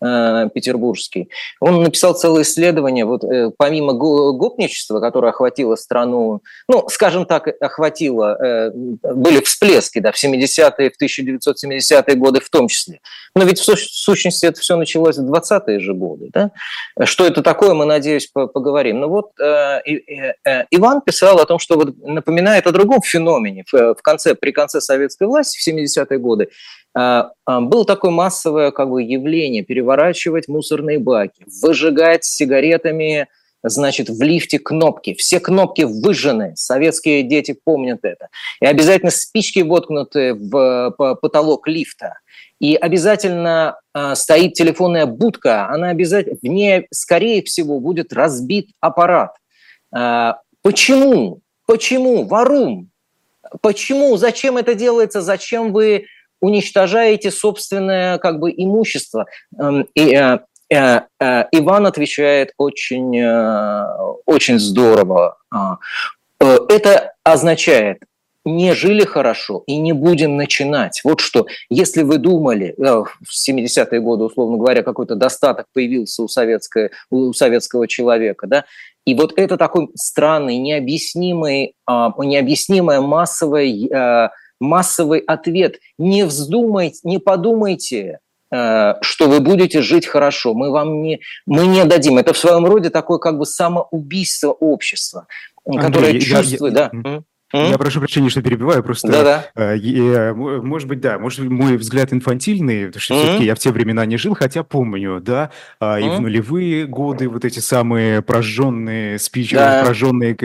[0.00, 1.28] петербургский,
[1.60, 8.36] он написал целое исследование, вот э, помимо гопничества, которое охватило страну, ну, скажем так, охватило,
[8.42, 13.00] э, были всплески, да, в 70-е, в 1970-е годы в том числе.
[13.34, 16.50] Но ведь в сущности это все началось в 20-е же годы, да?
[17.04, 19.00] Что это такое, мы, надеюсь, поговорим.
[19.00, 24.50] Но вот Иван писал о том, что вот напоминает о другом феномене в конце, при
[24.50, 26.48] конце советской власти в 70-е годы,
[26.94, 33.28] было такое массовое как бы, явление переворачивать мусорные баки, выжигать сигаретами
[33.62, 35.14] значит, в лифте кнопки.
[35.14, 38.28] Все кнопки выжжены, советские дети помнят это.
[38.60, 42.14] И обязательно спички воткнуты в потолок лифта.
[42.58, 49.34] И обязательно э, стоит телефонная будка, она обязательно, в ней, скорее всего, будет разбит аппарат.
[50.62, 51.40] Почему?
[51.66, 52.24] Почему?
[52.24, 52.90] Варум?
[53.60, 54.16] Почему?
[54.16, 55.20] Зачем это делается?
[55.20, 56.06] Зачем вы
[56.40, 59.26] уничтожаете собственное как бы имущество.
[59.58, 60.38] Эм, и, э,
[60.70, 63.22] э, э, Иван отвечает очень,
[64.26, 65.36] очень здорово.
[65.52, 65.78] А,
[66.38, 67.98] это означает,
[68.44, 71.02] не жили хорошо и не будем начинать.
[71.04, 76.88] Вот что, если вы думали, в 70-е годы, условно говоря, какой-то достаток появился у, советского,
[77.10, 78.64] у советского человека, да,
[79.04, 85.80] и вот это такой странный, необъяснимый, а, необъяснимое массовое массовый ответ.
[85.98, 88.20] Не вздумайте, не подумайте,
[88.52, 90.54] э, что вы будете жить хорошо.
[90.54, 92.18] Мы вам не, мы не дадим.
[92.18, 95.26] Это в своем роде такое как бы самоубийство общества,
[95.64, 96.74] Андрей, которое чувствует...
[96.74, 99.46] Я, я, Я прошу прощения, что перебиваю, просто, Да-да.
[99.54, 104.06] Э, может быть, да, может мой взгляд инфантильный, потому что все-таки я в те времена
[104.06, 109.56] не жил, хотя помню, да, а, и в нулевые годы вот эти самые прожженные спичи,
[109.56, 109.82] да.
[109.84, 110.36] прожженные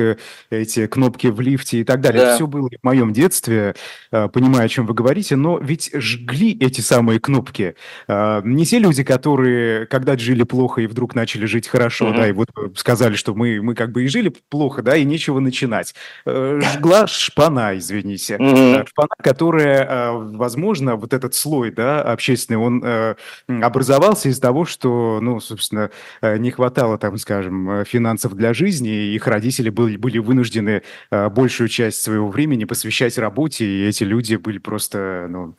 [0.50, 2.36] эти кнопки в лифте и так далее, да.
[2.36, 3.76] все было в моем детстве,
[4.12, 7.76] а, понимаю, о чем вы говорите, но ведь жгли эти самые кнопки
[8.08, 12.32] а, не те люди, которые когда жили плохо и вдруг начали жить хорошо, да, и
[12.32, 15.94] вот сказали, что мы, мы как бы и жили плохо, да, и нечего начинать.
[16.26, 18.88] Э, жгла была шпана, извините, mm-hmm.
[18.88, 23.16] шпана, которая, э, возможно, вот этот слой, да, общественный, он э,
[23.48, 25.90] образовался из того, что, ну, собственно,
[26.22, 32.02] не хватало, там, скажем, финансов для жизни, и их родители были, были вынуждены большую часть
[32.02, 35.56] своего времени посвящать работе, и эти люди были просто, ну,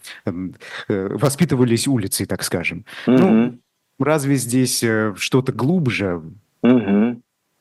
[0.86, 2.84] воспитывались улицей, так скажем.
[3.06, 3.18] Mm-hmm.
[3.18, 3.58] Ну,
[3.98, 4.84] разве здесь
[5.16, 6.22] что-то глубже?
[6.64, 7.15] Mm-hmm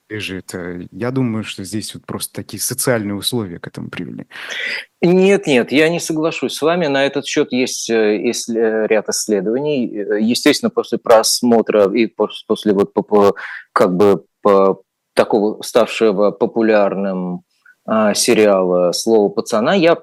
[0.10, 0.54] лежит.
[0.54, 4.28] Э, я думаю, что здесь вот просто такие социальные условия к этому привели.
[5.02, 6.88] Нет, нет, я не соглашусь с вами.
[6.88, 9.88] На этот счет есть, э, есть э, ряд исследований.
[10.22, 12.94] Естественно, после просмотра и после вот
[13.74, 14.26] как бы
[15.16, 17.42] такого ставшего популярным
[17.88, 19.98] а, сериала «Слово пацана» я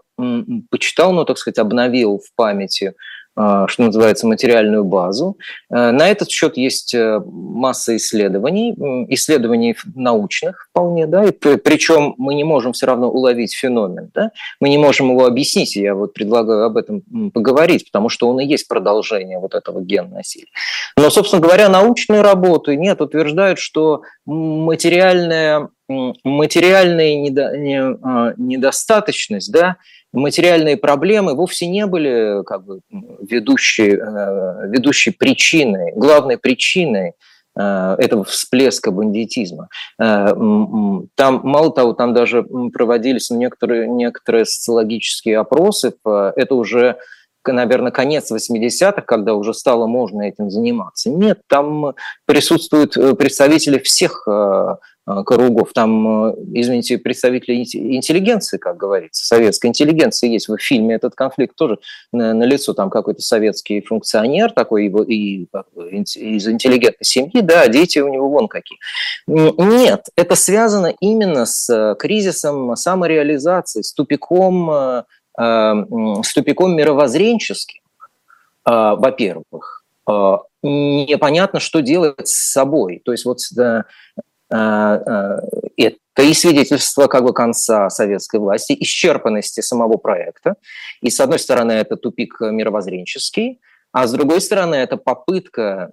[0.71, 2.95] почитал, ну, так сказать, обновил в памяти
[3.35, 5.39] что называется, материальную базу.
[5.71, 8.75] На этот счет есть масса исследований,
[9.09, 14.69] исследований научных вполне, да, и причем мы не можем все равно уловить феномен, да, мы
[14.69, 18.69] не можем его объяснить, я вот предлагаю об этом поговорить, потому что он и есть
[18.69, 20.49] продолжение вот этого гена насилия.
[20.97, 29.77] Но, собственно говоря, научные работы нет, утверждают, что материальная, материальная недо, недостаточность, да,
[30.13, 37.15] материальные проблемы вовсе не были как бы, ведущей, э, ведущей причиной, главной причиной
[37.59, 39.69] э, этого всплеска бандитизма.
[40.01, 40.33] Э,
[41.15, 46.97] там, мало того, там даже проводились некоторые, некоторые социологические опросы, это уже
[47.45, 51.11] наверное, конец 80-х, когда уже стало можно этим заниматься.
[51.11, 55.73] Нет, там присутствуют представители всех Э, кругов.
[55.73, 60.49] Там, э, извините, представители интеллигенции, как говорится, советской интеллигенции есть.
[60.49, 61.79] В фильме этот конфликт тоже
[62.13, 62.73] на, на лицо.
[62.73, 68.49] Там какой-то советский функционер такой его, и, из интеллигентной семьи, да, дети у него вон
[68.49, 68.79] какие.
[69.27, 77.81] Нет, это связано именно с э, кризисом самореализации, с тупиком, с тупиком мировоззренческим,
[78.65, 79.85] во-первых
[80.63, 83.01] непонятно, что делать с собой.
[83.05, 83.85] То есть вот а, а,
[84.53, 90.57] это и свидетельство как бы конца советской власти, исчерпанности самого проекта.
[91.01, 93.61] И с одной стороны это тупик мировоззренческий,
[93.93, 95.93] а с другой стороны это попытка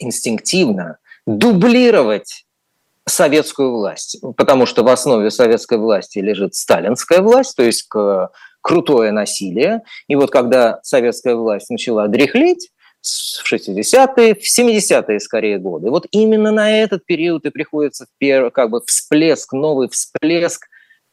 [0.00, 2.44] инстинктивно дублировать
[3.08, 7.88] советскую власть, потому что в основе советской власти лежит сталинская власть, то есть
[8.60, 9.82] крутое насилие.
[10.08, 12.72] И вот когда советская власть начала дряхлеть,
[13.06, 15.90] в 60-е, в 70-е скорее годы.
[15.90, 18.06] Вот именно на этот период и приходится
[18.52, 20.66] как бы всплеск, новый всплеск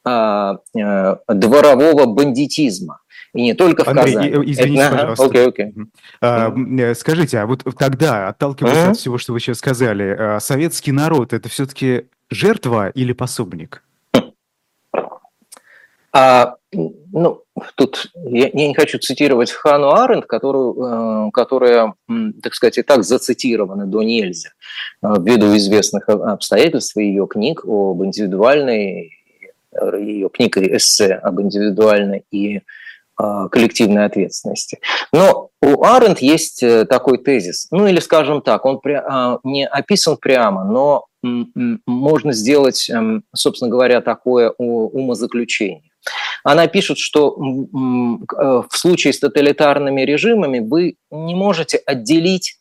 [0.05, 2.99] а, а, дворового бандитизма.
[3.33, 4.51] И не только в Андрей, Казани.
[4.51, 5.25] извините, Это, пожалуйста.
[5.25, 5.73] Окей, окей.
[6.21, 8.91] А, скажите, а вот тогда, отталкиваясь mm-hmm.
[8.91, 13.83] от всего, что вы сейчас сказали, а, советский народ– это все-таки жертва или пособник?
[16.13, 17.41] А, ну,
[17.75, 21.95] тут я, не хочу цитировать Хану Аренд, которую, э, которая,
[22.41, 24.49] так сказать, и так зацитирована до нельзя,
[25.01, 29.11] э, ввиду известных обстоятельств ее книг об индивидуальной,
[29.99, 32.61] ее книг и эссе об индивидуальной и э,
[33.51, 34.79] коллективной ответственности.
[35.11, 38.79] Но у Аренд есть такой тезис, ну или скажем так, он
[39.43, 45.92] не описан прямо, но можно сделать, эм, собственно говоря, такое умозаключение.
[46.43, 52.57] Она пишет, что э, в случае с тоталитарными режимами вы не можете отделить,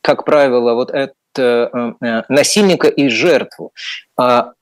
[0.00, 3.72] как правило, вот это э, э, насильника и жертву.
[4.16, 4.52] А,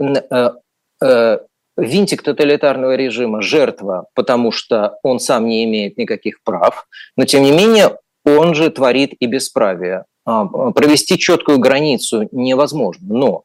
[1.76, 7.52] винтик тоталитарного режима– жертва, потому что он сам не имеет никаких прав, но тем не
[7.52, 10.04] менее он же творит и бесправие.
[10.24, 13.44] А, провести четкую границу невозможно, но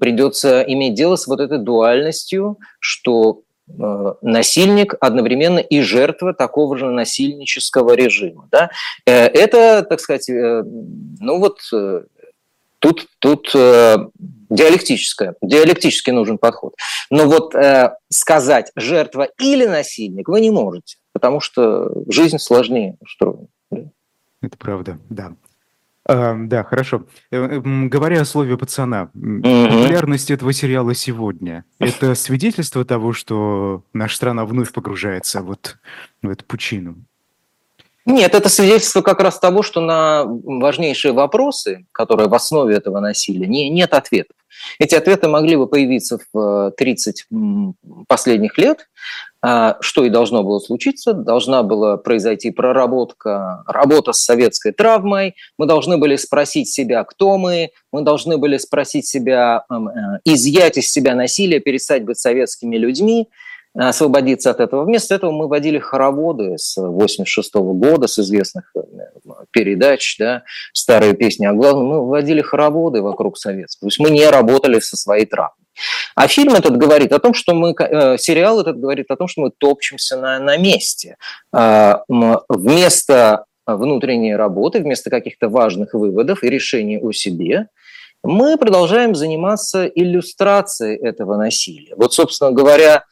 [0.00, 7.94] придется иметь дело с вот этой дуальностью, что насильник одновременно и жертва такого же насильнического
[7.94, 8.48] режима.
[8.50, 8.70] Да?
[9.06, 11.58] Э, это, так сказать, э, ну вот
[12.78, 16.74] тут, тут диалектическое, диалектически нужен подход.
[17.10, 17.54] Но вот
[18.10, 23.46] сказать жертва или насильник вы не можете, потому что жизнь сложнее устроена.
[23.70, 25.32] Это правда, да.
[26.04, 27.06] А, да, хорошо.
[27.30, 34.44] Э, говоря о слове пацана, популярность этого сериала сегодня– это свидетельство того, что наша страна
[34.44, 35.76] вновь погружается вот
[36.22, 36.96] в эту пучину?
[38.04, 43.46] Нет, это свидетельство как раз того, что на важнейшие вопросы, которые в основе этого насилия,
[43.46, 44.36] не, нет ответов.
[44.80, 47.36] Эти ответы могли бы появиться в 30 э,
[48.08, 48.88] последних лет,
[49.44, 51.14] что и должно было случиться.
[51.14, 55.34] Должна была произойти проработка, работа с советской травмой.
[55.58, 57.70] Мы должны были спросить себя, кто мы.
[57.92, 59.74] Мы должны были спросить себя, э,
[60.24, 63.28] изъять из себя насилие, перестать быть советскими людьми
[63.74, 64.84] освободиться от этого.
[64.84, 68.80] Вместо этого мы водили хороводы с 86 года, с известных э,
[69.50, 71.86] передач, да, старые песни о главном.
[71.86, 73.88] Мы водили хороводы вокруг советского.
[73.88, 75.56] То есть мы не работали со своей травмой.
[76.14, 79.40] А фильм этот говорит о том, что мы, э, сериал этот говорит о том, что
[79.40, 81.16] мы топчемся на, на месте.
[81.54, 81.96] Э,
[82.48, 87.68] вместо внутренней работы, вместо каких-то важных выводов и решений о себе,
[88.24, 91.94] мы продолжаем заниматься иллюстрацией этого насилия.
[91.96, 93.04] Вот, собственно говоря,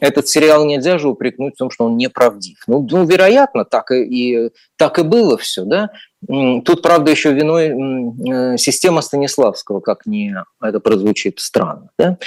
[0.00, 2.58] этот сериал нельзя же упрекнуть в том, что он неправдив.
[2.66, 5.90] Ну, ну вероятно, так и, и, так и было все, да.
[6.26, 11.90] Тут, правда, еще виной э, система Станиславского, как не это прозвучит странно.
[11.96, 12.18] Да?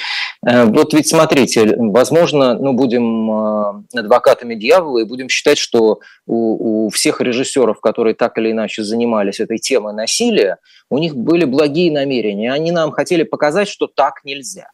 [0.45, 6.85] Э, вот ведь смотрите, возможно, ну, будем э, адвокатами дьявола и будем считать, что у,
[6.85, 10.59] у всех режиссеров, которые так или иначе занимались этой темой насилия,
[10.89, 12.53] у них были благие намерения.
[12.53, 14.69] Они нам хотели показать, что так нельзя.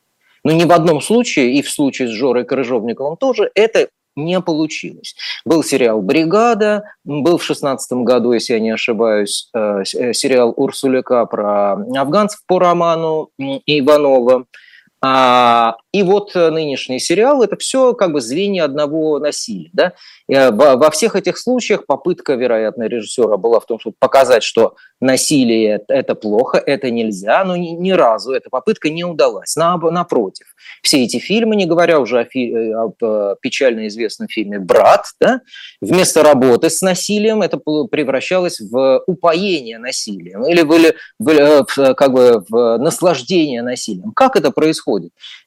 [0.47, 5.13] Но ни в одном случае, и в случае с Жорой Крыжовниковым тоже, это не получилось.
[5.43, 11.25] Был сериал «Бригада», был в шестнадцатом году, если я не ошибаюсь, э, э, сериал Урсуляка
[11.25, 14.45] про афганцев по роману Иванова.
[14.99, 19.69] А, и вот э, нынешний сериал– это все как бы звенья одного насилия.
[19.71, 19.93] Да?
[20.27, 25.81] Э, во всех этих случаях попытка, вероятно, режиссера была в том, чтобы показать, что насилие–
[25.87, 29.55] это плохо, это нельзя, но ни, ни разу эта попытка не удалась.
[29.55, 30.47] Напротив,
[30.81, 32.95] все эти фильмы, не говоря уже о, фи- э, об
[33.41, 35.41] печально известном фильме «Брат», да,
[35.79, 42.77] вместо работы с насилием это превращалось в упоение насилием или или в, как бы в
[42.77, 44.11] наслаждение насилием.
[44.13, 44.86] Как это происходит?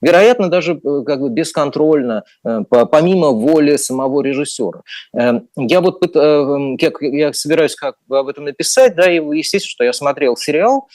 [0.00, 4.82] Вероятно, даже как бы бесконтрольно, помимо воли самого режиссера.
[5.14, 9.84] Эм, я вот э, я собираюсь как бы об этом написать, да, и естественно, что
[9.84, 10.88] я смотрел сериал,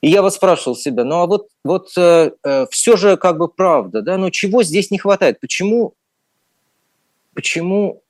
[0.00, 3.48] и я вот спрашивал себя, ну а вот, вот э, э, все же как бы
[3.48, 5.40] правда, да, но чего здесь не хватает?
[5.40, 5.94] Почему,
[7.34, 8.02] почему,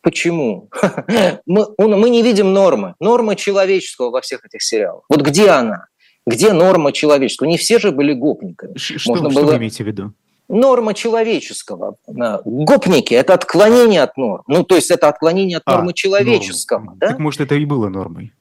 [0.00, 0.68] почему?
[1.46, 5.04] мы, мы не видим нормы, нормы человеческого во всех этих сериалах.
[5.08, 5.86] Вот где она?
[6.26, 7.48] Где норма человеческого?
[7.48, 8.76] Не все же были гопниками.
[8.76, 9.50] Что, Можно что было...
[9.52, 10.12] вы имеете в виду?
[10.52, 11.96] норма человеческого.
[12.06, 14.42] Гопники– это отклонение от норм.
[14.46, 16.80] Ну, то есть это отклонение от а, нормы человеческого.
[16.80, 16.98] Норм.
[16.98, 17.08] Да?
[17.08, 18.32] Так может, это и было нормой?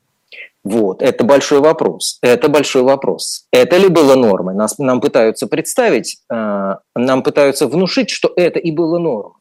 [0.63, 2.19] Вот, это большой вопрос.
[2.21, 3.47] Это большой вопрос.
[3.51, 4.53] Это ли было нормой?
[4.53, 9.33] Нас, нам пытаются представить, э, нам пытаются внушить, что это и было нормой.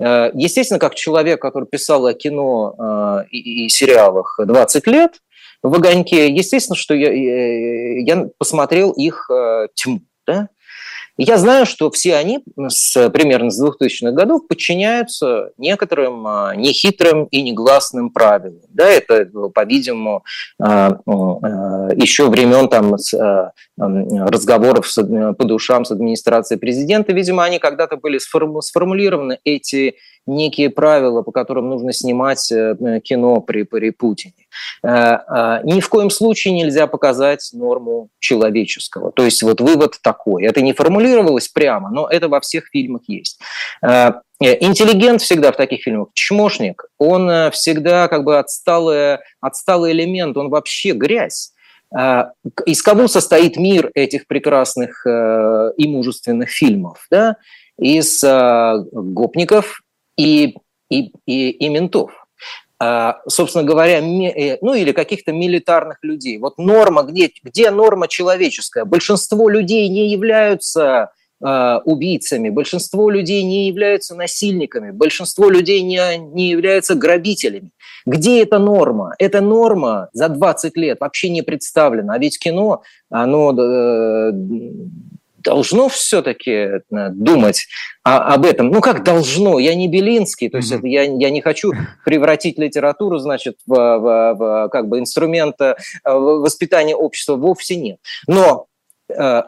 [0.00, 5.20] Э, естественно, как человек, который писал о кино э, и, и сериалах 20 лет
[5.62, 7.12] в «Огоньке», естественно, что я,
[8.02, 9.30] я посмотрел их
[9.74, 10.00] тьму.
[10.26, 10.48] Да?
[11.18, 17.42] Я знаю, что все они с, примерно с 2000-х годов подчиняются некоторым а, нехитрым и
[17.42, 18.62] негласным правилам.
[18.70, 20.24] Да, это, по-видимому,
[20.58, 20.98] а,
[21.94, 22.96] еще времен там,
[23.76, 24.90] разговоров
[25.36, 27.12] по душам с администрацией президента.
[27.12, 29.96] Видимо, они когда-то были сформулированы, эти
[30.26, 34.34] некие правила, по которым нужно снимать э, кино при, при Путине.
[34.84, 39.12] Э, э, ни в коем случае нельзя показать норму человеческого.
[39.12, 40.44] То есть вот вывод такой.
[40.44, 43.40] Это не формулировалось прямо, но это во всех фильмах есть.
[44.40, 50.92] Интеллигент всегда в таких фильмах, чмошник, он всегда как бы отсталый, отсталый элемент, он вообще
[50.92, 51.52] грязь.
[52.66, 57.06] Из кого состоит мир этих прекрасных и мужественных фильмов?
[57.08, 57.36] Да?
[57.78, 59.81] Из гопников,
[60.16, 60.56] и,
[60.90, 62.10] и, и, и ментов.
[62.78, 66.38] А, собственно говоря, э, ну или каких-то милитарных людей.
[66.38, 68.84] Вот норма, где, где норма человеческая?
[68.84, 71.12] Большинство людей не являются
[71.44, 77.70] а, убийцами, большинство людей не являются насильниками, большинство людей не, не являются грабителями.
[78.06, 79.14] Где эта норма?
[79.18, 82.14] Эта норма за 20 лет вообще не представлена.
[82.14, 84.32] А ведь кино, оно э,
[85.42, 87.66] должно все-таки э, думать
[88.02, 88.70] о, об этом.
[88.70, 89.58] Ну, как должно?
[89.58, 90.78] Я не Белинский, то есть mm-hmm.
[90.78, 91.72] это, я, я не хочу
[92.04, 95.74] превратить литературу, значит, в, в, в как бы инструмент э,
[96.04, 97.36] воспитания общества.
[97.36, 97.98] Вовсе нет.
[98.26, 98.66] Но
[99.08, 99.42] э,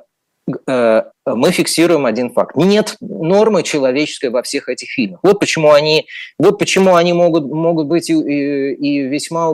[0.66, 2.56] э, мы фиксируем один факт.
[2.56, 5.20] Нет нормы человеческой во всех этих фильмах.
[5.22, 6.06] Вот почему они,
[6.38, 9.52] вот почему они могут, могут быть и, и, и весьма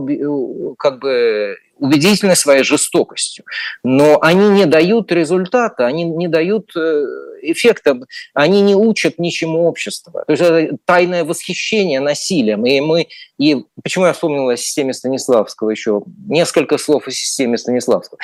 [0.78, 3.44] как бы убедительны своей жестокостью,
[3.82, 7.04] но они не дают результата, они не дают э,
[7.42, 7.98] эффекта,
[8.34, 10.24] они не учат ничему общества.
[10.26, 12.64] То есть это тайное восхищение насилием.
[12.66, 13.08] И мы,
[13.38, 18.18] и почему я вспомнил о системе Станиславского еще, несколько слов о системе Станиславского.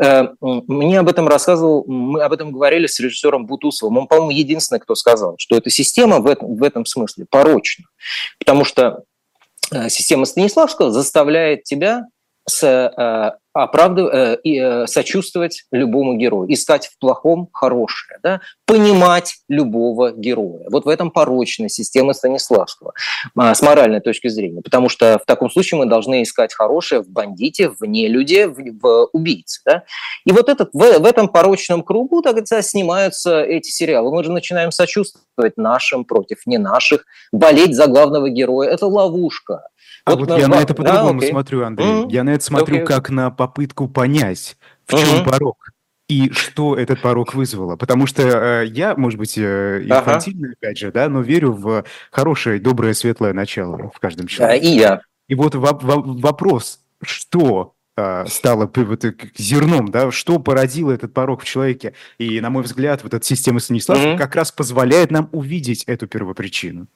[0.00, 3.98] Э, мне об этом рассказывал, мы об этом говорили с режиссером Бутусовым.
[3.98, 7.84] Он, по-моему, единственный, кто сказал, что эта система в этом, в этом смысле порочна.
[8.38, 9.04] Потому что
[9.70, 12.06] э, система Станиславского заставляет тебя
[12.48, 14.12] с, э, оправдыв...
[14.12, 18.40] э, и, э, сочувствовать любому герою, искать в плохом хорошее, да?
[18.66, 20.66] понимать любого героя.
[20.70, 22.94] Вот в этом порочность системы Станиславского
[23.38, 24.62] э, с моральной точки зрения.
[24.62, 29.08] Потому что в таком случае мы должны искать хорошее в бандите, в нелюде, в, в
[29.12, 29.60] убийце.
[29.64, 29.84] Да?
[30.24, 34.12] И вот этот, в, в этом порочном кругу так сказать, снимаются эти сериалы.
[34.12, 38.70] Мы же начинаем сочувствовать нашим против не наших, болеть за главного героя.
[38.70, 39.64] Это ловушка.
[40.04, 41.86] А вот, вот я на это по-другому да, смотрю, Андрей.
[41.86, 42.10] Mm-hmm.
[42.10, 42.84] Я на это смотрю okay.
[42.84, 44.56] как на попытку понять,
[44.86, 45.24] в чем mm-hmm.
[45.24, 45.56] порог
[46.08, 47.76] и что этот порог вызвало.
[47.76, 50.56] Потому что э, я, может быть, э, инфантильный, ага.
[50.60, 54.60] опять же, да, но верю в хорошее, доброе, светлое начало в каждом человеке.
[54.60, 55.00] Да, и я.
[55.28, 59.04] И вот вопрос, что а, стало вот,
[59.36, 61.94] зерном, да, что породило этот порог в человеке.
[62.18, 64.18] И, на мой взгляд, вот эта система Станиславского mm-hmm.
[64.18, 66.86] как раз позволяет нам увидеть эту первопричину.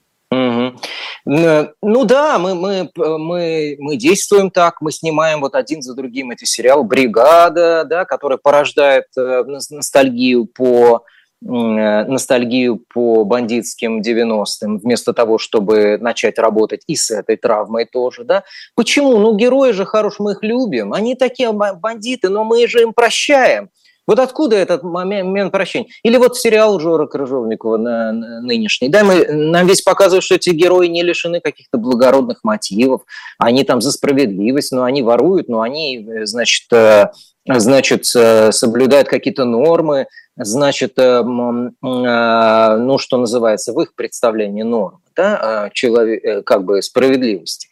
[1.27, 1.69] Угу.
[1.83, 6.45] Ну да, мы, мы, мы, мы действуем так, мы снимаем вот один за другим эти
[6.45, 11.05] сериалы «Бригада», да, который порождает э, ностальгию по
[11.45, 18.25] Э, ностальгию по бандитским 90-м, вместо того, чтобы начать работать и с этой травмой тоже,
[18.25, 18.43] да?
[18.75, 19.19] Почему?
[19.19, 23.69] Ну, герои же хорошие, мы их любим, они такие бандиты, но мы же им прощаем.
[24.07, 25.89] Вот откуда этот момент, прощения?
[26.03, 28.89] Или вот сериал Жора Крыжовникова на, на нынешний.
[28.89, 33.03] Да, мы, нам весь показывают, что эти герои не лишены каких-то благородных мотивов.
[33.39, 37.11] Они там за справедливость, но они воруют, но они, э, значит, э,
[37.49, 45.39] значит, соблюдают какие-то нормы, значит, э, а, ну, что называется, в их представлении нормы, да,
[45.41, 47.69] а, человек, э, как бы справедливости.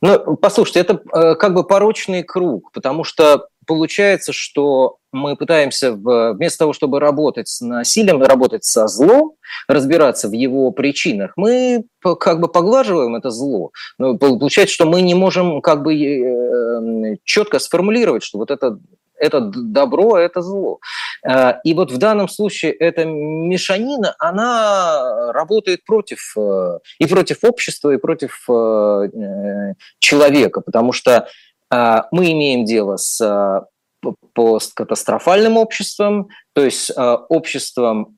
[0.00, 6.58] Но, послушайте, это э, как бы порочный круг, потому что получается, что мы пытаемся вместо
[6.58, 9.34] того, чтобы работать с насилием, работать со злом,
[9.68, 11.84] разбираться в его причинах, мы
[12.18, 13.70] как бы поглаживаем это зло.
[13.98, 18.78] Но получается, что мы не можем как бы четко сформулировать, что вот это
[19.16, 20.80] это добро, а это зло.
[21.26, 27.90] Э, и вот в данном случае эта мешанина, она работает против э, и против общества,
[27.90, 29.08] и против э,
[29.98, 31.28] человека, потому что
[31.70, 33.66] мы имеем дело с
[34.34, 38.16] посткатастрофальным обществом, то есть обществом,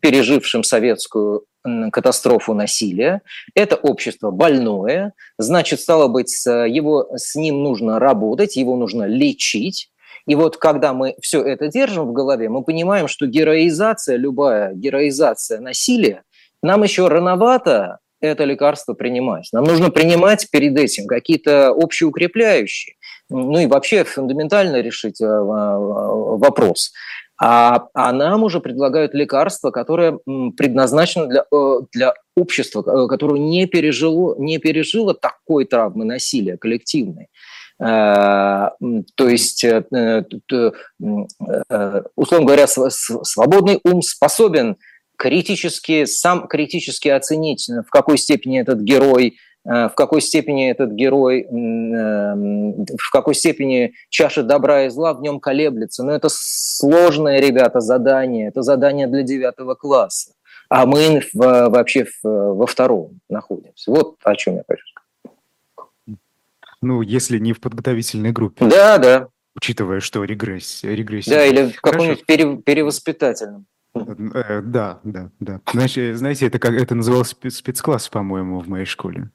[0.00, 1.44] пережившим советскую
[1.92, 3.22] катастрофу насилия.
[3.54, 9.90] Это общество больное, значит, стало быть, его, с ним нужно работать, его нужно лечить,
[10.26, 15.60] и вот когда мы все это держим в голове, мы понимаем, что героизация, любая героизация
[15.60, 16.24] насилия,
[16.62, 19.48] нам еще рановато это лекарство принимать.
[19.52, 22.95] Нам нужно принимать перед этим какие-то общеукрепляющие,
[23.28, 26.92] ну и вообще фундаментально решить э, вопрос.
[27.38, 30.18] А, а нам уже предлагают лекарства, которое
[30.56, 37.28] предназначено для, э, для общества, э, которое не пережило, не пережило такой травмы насилия коллективной.
[37.78, 38.70] Э,
[39.16, 40.22] то есть, э, э,
[42.16, 44.76] условно говоря, свободный ум способен
[45.18, 49.36] критически, сам критически оценить, в какой степени этот герой
[49.66, 56.04] в какой степени этот герой, в какой степени чаша добра и зла в нем колеблется.
[56.04, 58.46] Но это сложное, ребята, задание.
[58.48, 60.32] Это задание для девятого класса.
[60.68, 63.90] А мы вообще во втором находимся.
[63.90, 66.18] Вот о чем я хочу сказать.
[66.82, 68.66] Ну, если не в подготовительной группе.
[68.66, 69.28] Да, да.
[69.56, 70.94] Учитывая, что регрессия.
[70.94, 71.34] регрессия.
[71.34, 73.66] Да, или в каком-нибудь пере, перевоспитательном.
[74.06, 75.60] Э, да, да, да.
[75.72, 79.30] Значит, знаете, это как это называлось спецкласс, по-моему, в моей школе.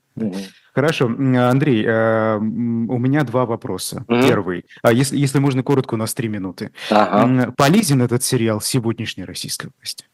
[0.73, 4.05] Хорошо, Андрей, э, у меня два вопроса.
[4.07, 4.21] Угу.
[4.21, 6.71] Первый, а если, если можно коротко, у нас три минуты.
[6.89, 7.51] Ага.
[7.57, 10.05] Полезен этот сериал сегодняшней российской власти?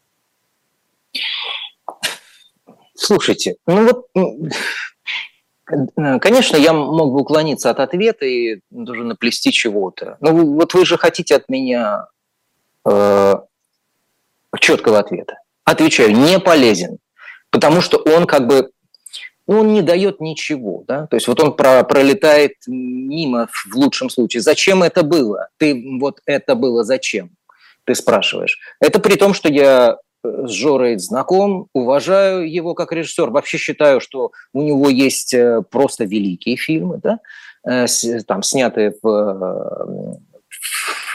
[2.94, 4.06] Слушайте, ну вот
[5.70, 10.16] Э, конечно, я мог бы уклониться от ответа и даже наплести чего-то.
[10.20, 12.06] Ну, вот вы же хотите от меня
[12.84, 13.34] э,
[14.60, 15.38] четкого ответа.
[15.64, 16.98] Отвечаю, не полезен,
[17.50, 18.70] потому что он как бы,
[19.46, 24.10] ну, он не дает ничего, да, то есть вот он про, пролетает мимо в лучшем
[24.10, 24.40] случае.
[24.40, 25.48] Зачем это было?
[25.58, 27.30] Ты вот это было зачем?
[27.84, 28.58] Ты спрашиваешь.
[28.80, 33.30] Это при том, что я с Жорой знаком, уважаю его как режиссер.
[33.30, 37.20] Вообще считаю, что у него есть э, просто великие фильмы, да,
[37.66, 37.86] э,
[38.26, 40.18] там, снятые в,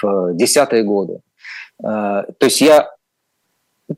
[0.02, 1.20] в десятые годы.
[1.84, 2.90] Э, то есть я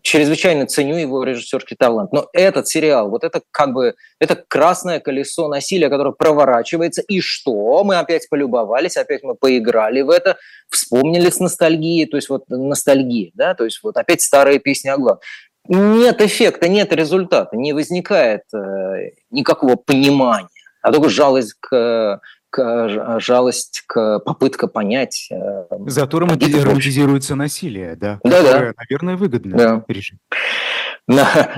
[0.02, 2.12] чрезвычайно ценю его режиссерский талант.
[2.12, 7.02] Но этот сериал, вот это как бы, это красное колесо насилия, которое проворачивается.
[7.02, 7.84] И что?
[7.84, 10.38] Мы опять полюбовались, опять мы поиграли в это,
[10.70, 15.20] вспомнили с ностальгией, то есть вот ностальгия, да, то есть вот опять старые песни Аглан.
[15.68, 20.48] Нет эффекта, нет результата, не возникает э, никакого понимания,
[20.82, 22.22] а только жалость к
[22.56, 25.28] к, жалость, к попытка понять.
[25.30, 28.74] Э, Зато романтизируется насилие, да, да, которое, да.
[28.78, 29.84] наверное, выгодно да.
[29.90, 30.20] режим.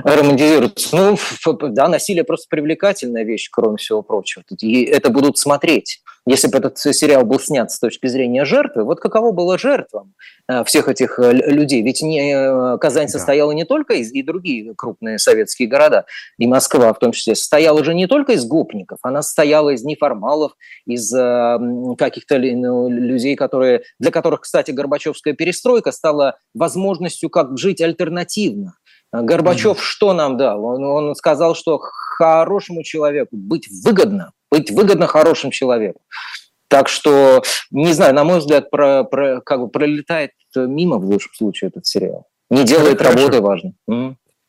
[0.04, 0.98] романтизируется.
[0.98, 1.18] Ну,
[1.70, 4.44] да, насилие просто привлекательная вещь, кроме всего прочего.
[4.60, 6.02] И это будут смотреть.
[6.28, 10.14] Если бы этот сериал был снят с точки зрения жертвы, вот каково было жертвам
[10.50, 11.82] э, всех этих э, людей?
[11.82, 13.56] Ведь не, э, Казань состояла да.
[13.56, 16.06] не только из, и другие крупные советские города,
[16.38, 20.52] и Москва в том числе, состояла же не только из гопников, она состояла из неформалов,
[20.86, 21.10] из
[21.98, 28.74] каких-то ну, людей, которые, для которых, кстати, Горбачевская перестройка стала возможностью как жить альтернативно.
[29.14, 29.82] Горбачев mm-hmm.
[29.82, 30.66] что нам дал?
[30.66, 31.80] Он, он сказал, что
[32.18, 36.02] хорошему человеку быть выгодно, быть выгодно хорошим человеком.
[36.70, 41.34] Так что, не знаю, на мой взгляд, про, про, как бы пролетает мимо в лучшем
[41.34, 42.28] случае этот сериал.
[42.50, 43.18] Не делает Хорошо.
[43.18, 43.74] работы важно.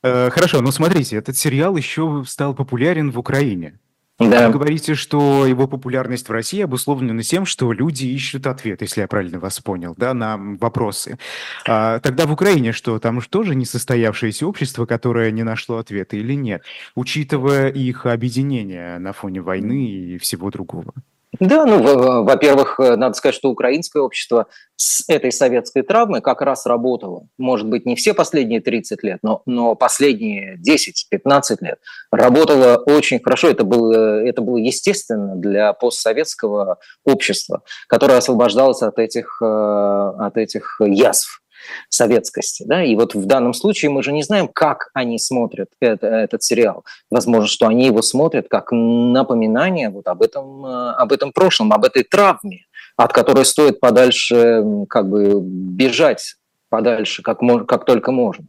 [0.03, 3.79] Хорошо, ну смотрите, этот сериал еще стал популярен в Украине.
[4.19, 4.49] Да.
[4.49, 9.07] Вы говорите, что его популярность в России обусловлена тем, что люди ищут ответ, если я
[9.07, 11.19] правильно вас понял, да, на вопросы.
[11.67, 16.35] А, тогда в Украине что, там уж тоже несостоявшееся общество, которое не нашло ответа или
[16.35, 16.63] нет,
[16.97, 20.93] учитывая их объединение на фоне войны и всего другого?
[21.41, 26.65] Да, ну, во-первых, э, надо сказать, что украинское общество с этой советской травмой как раз
[26.65, 27.29] работало.
[27.37, 31.79] Может быть, не все последние 30 лет, но, но последние 10-15 лет
[32.11, 33.49] работало очень хорошо.
[33.49, 40.81] Это было, это было естественно для постсоветского общества, которое освобождалось от этих, э, от этих
[40.81, 41.43] язв
[41.89, 42.65] советскости.
[42.67, 42.83] Да?
[42.85, 46.85] И вот в данном случае мы же не знаем, как они смотрят это, этот сериал.
[47.11, 51.85] Возможно, что они его смотрят как напоминание вот об, этом, э, об этом прошлом, об
[51.85, 52.67] этой травме,
[52.97, 56.37] от которой стоит подальше как бы бежать
[56.69, 58.47] подальше, как, как только можно.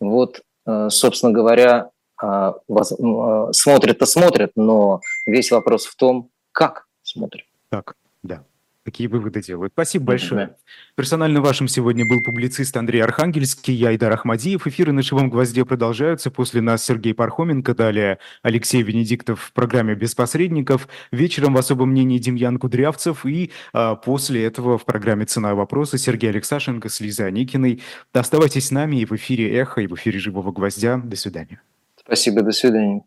[0.00, 1.90] Вот, э, собственно говоря,
[2.22, 2.52] э,
[3.52, 7.44] смотрят-то смотрят, но весь вопрос в том, как смотрят.
[7.70, 8.44] Так, да.
[8.82, 9.74] Какие выводы делают.
[9.74, 10.46] Спасибо большое.
[10.46, 10.56] Да.
[10.94, 14.66] Персонально вашим сегодня был публицист Андрей Архангельский, я Идар Ахмадиев.
[14.66, 16.30] Эфиры на «Живом гвозде» продолжаются.
[16.30, 20.88] После нас Сергей Пархоменко, далее Алексей Венедиктов в программе «Без посредников».
[21.12, 23.26] Вечером в особом мнении Демьян Кудрявцев.
[23.26, 27.82] И а, после этого в программе «Цена вопроса» Сергей Алексашенко с Лизой Аникиной.
[28.14, 30.96] Оставайтесь с нами и в эфире «Эхо», и в эфире «Живого гвоздя».
[30.96, 31.60] До свидания.
[31.96, 33.02] Спасибо, до свидания.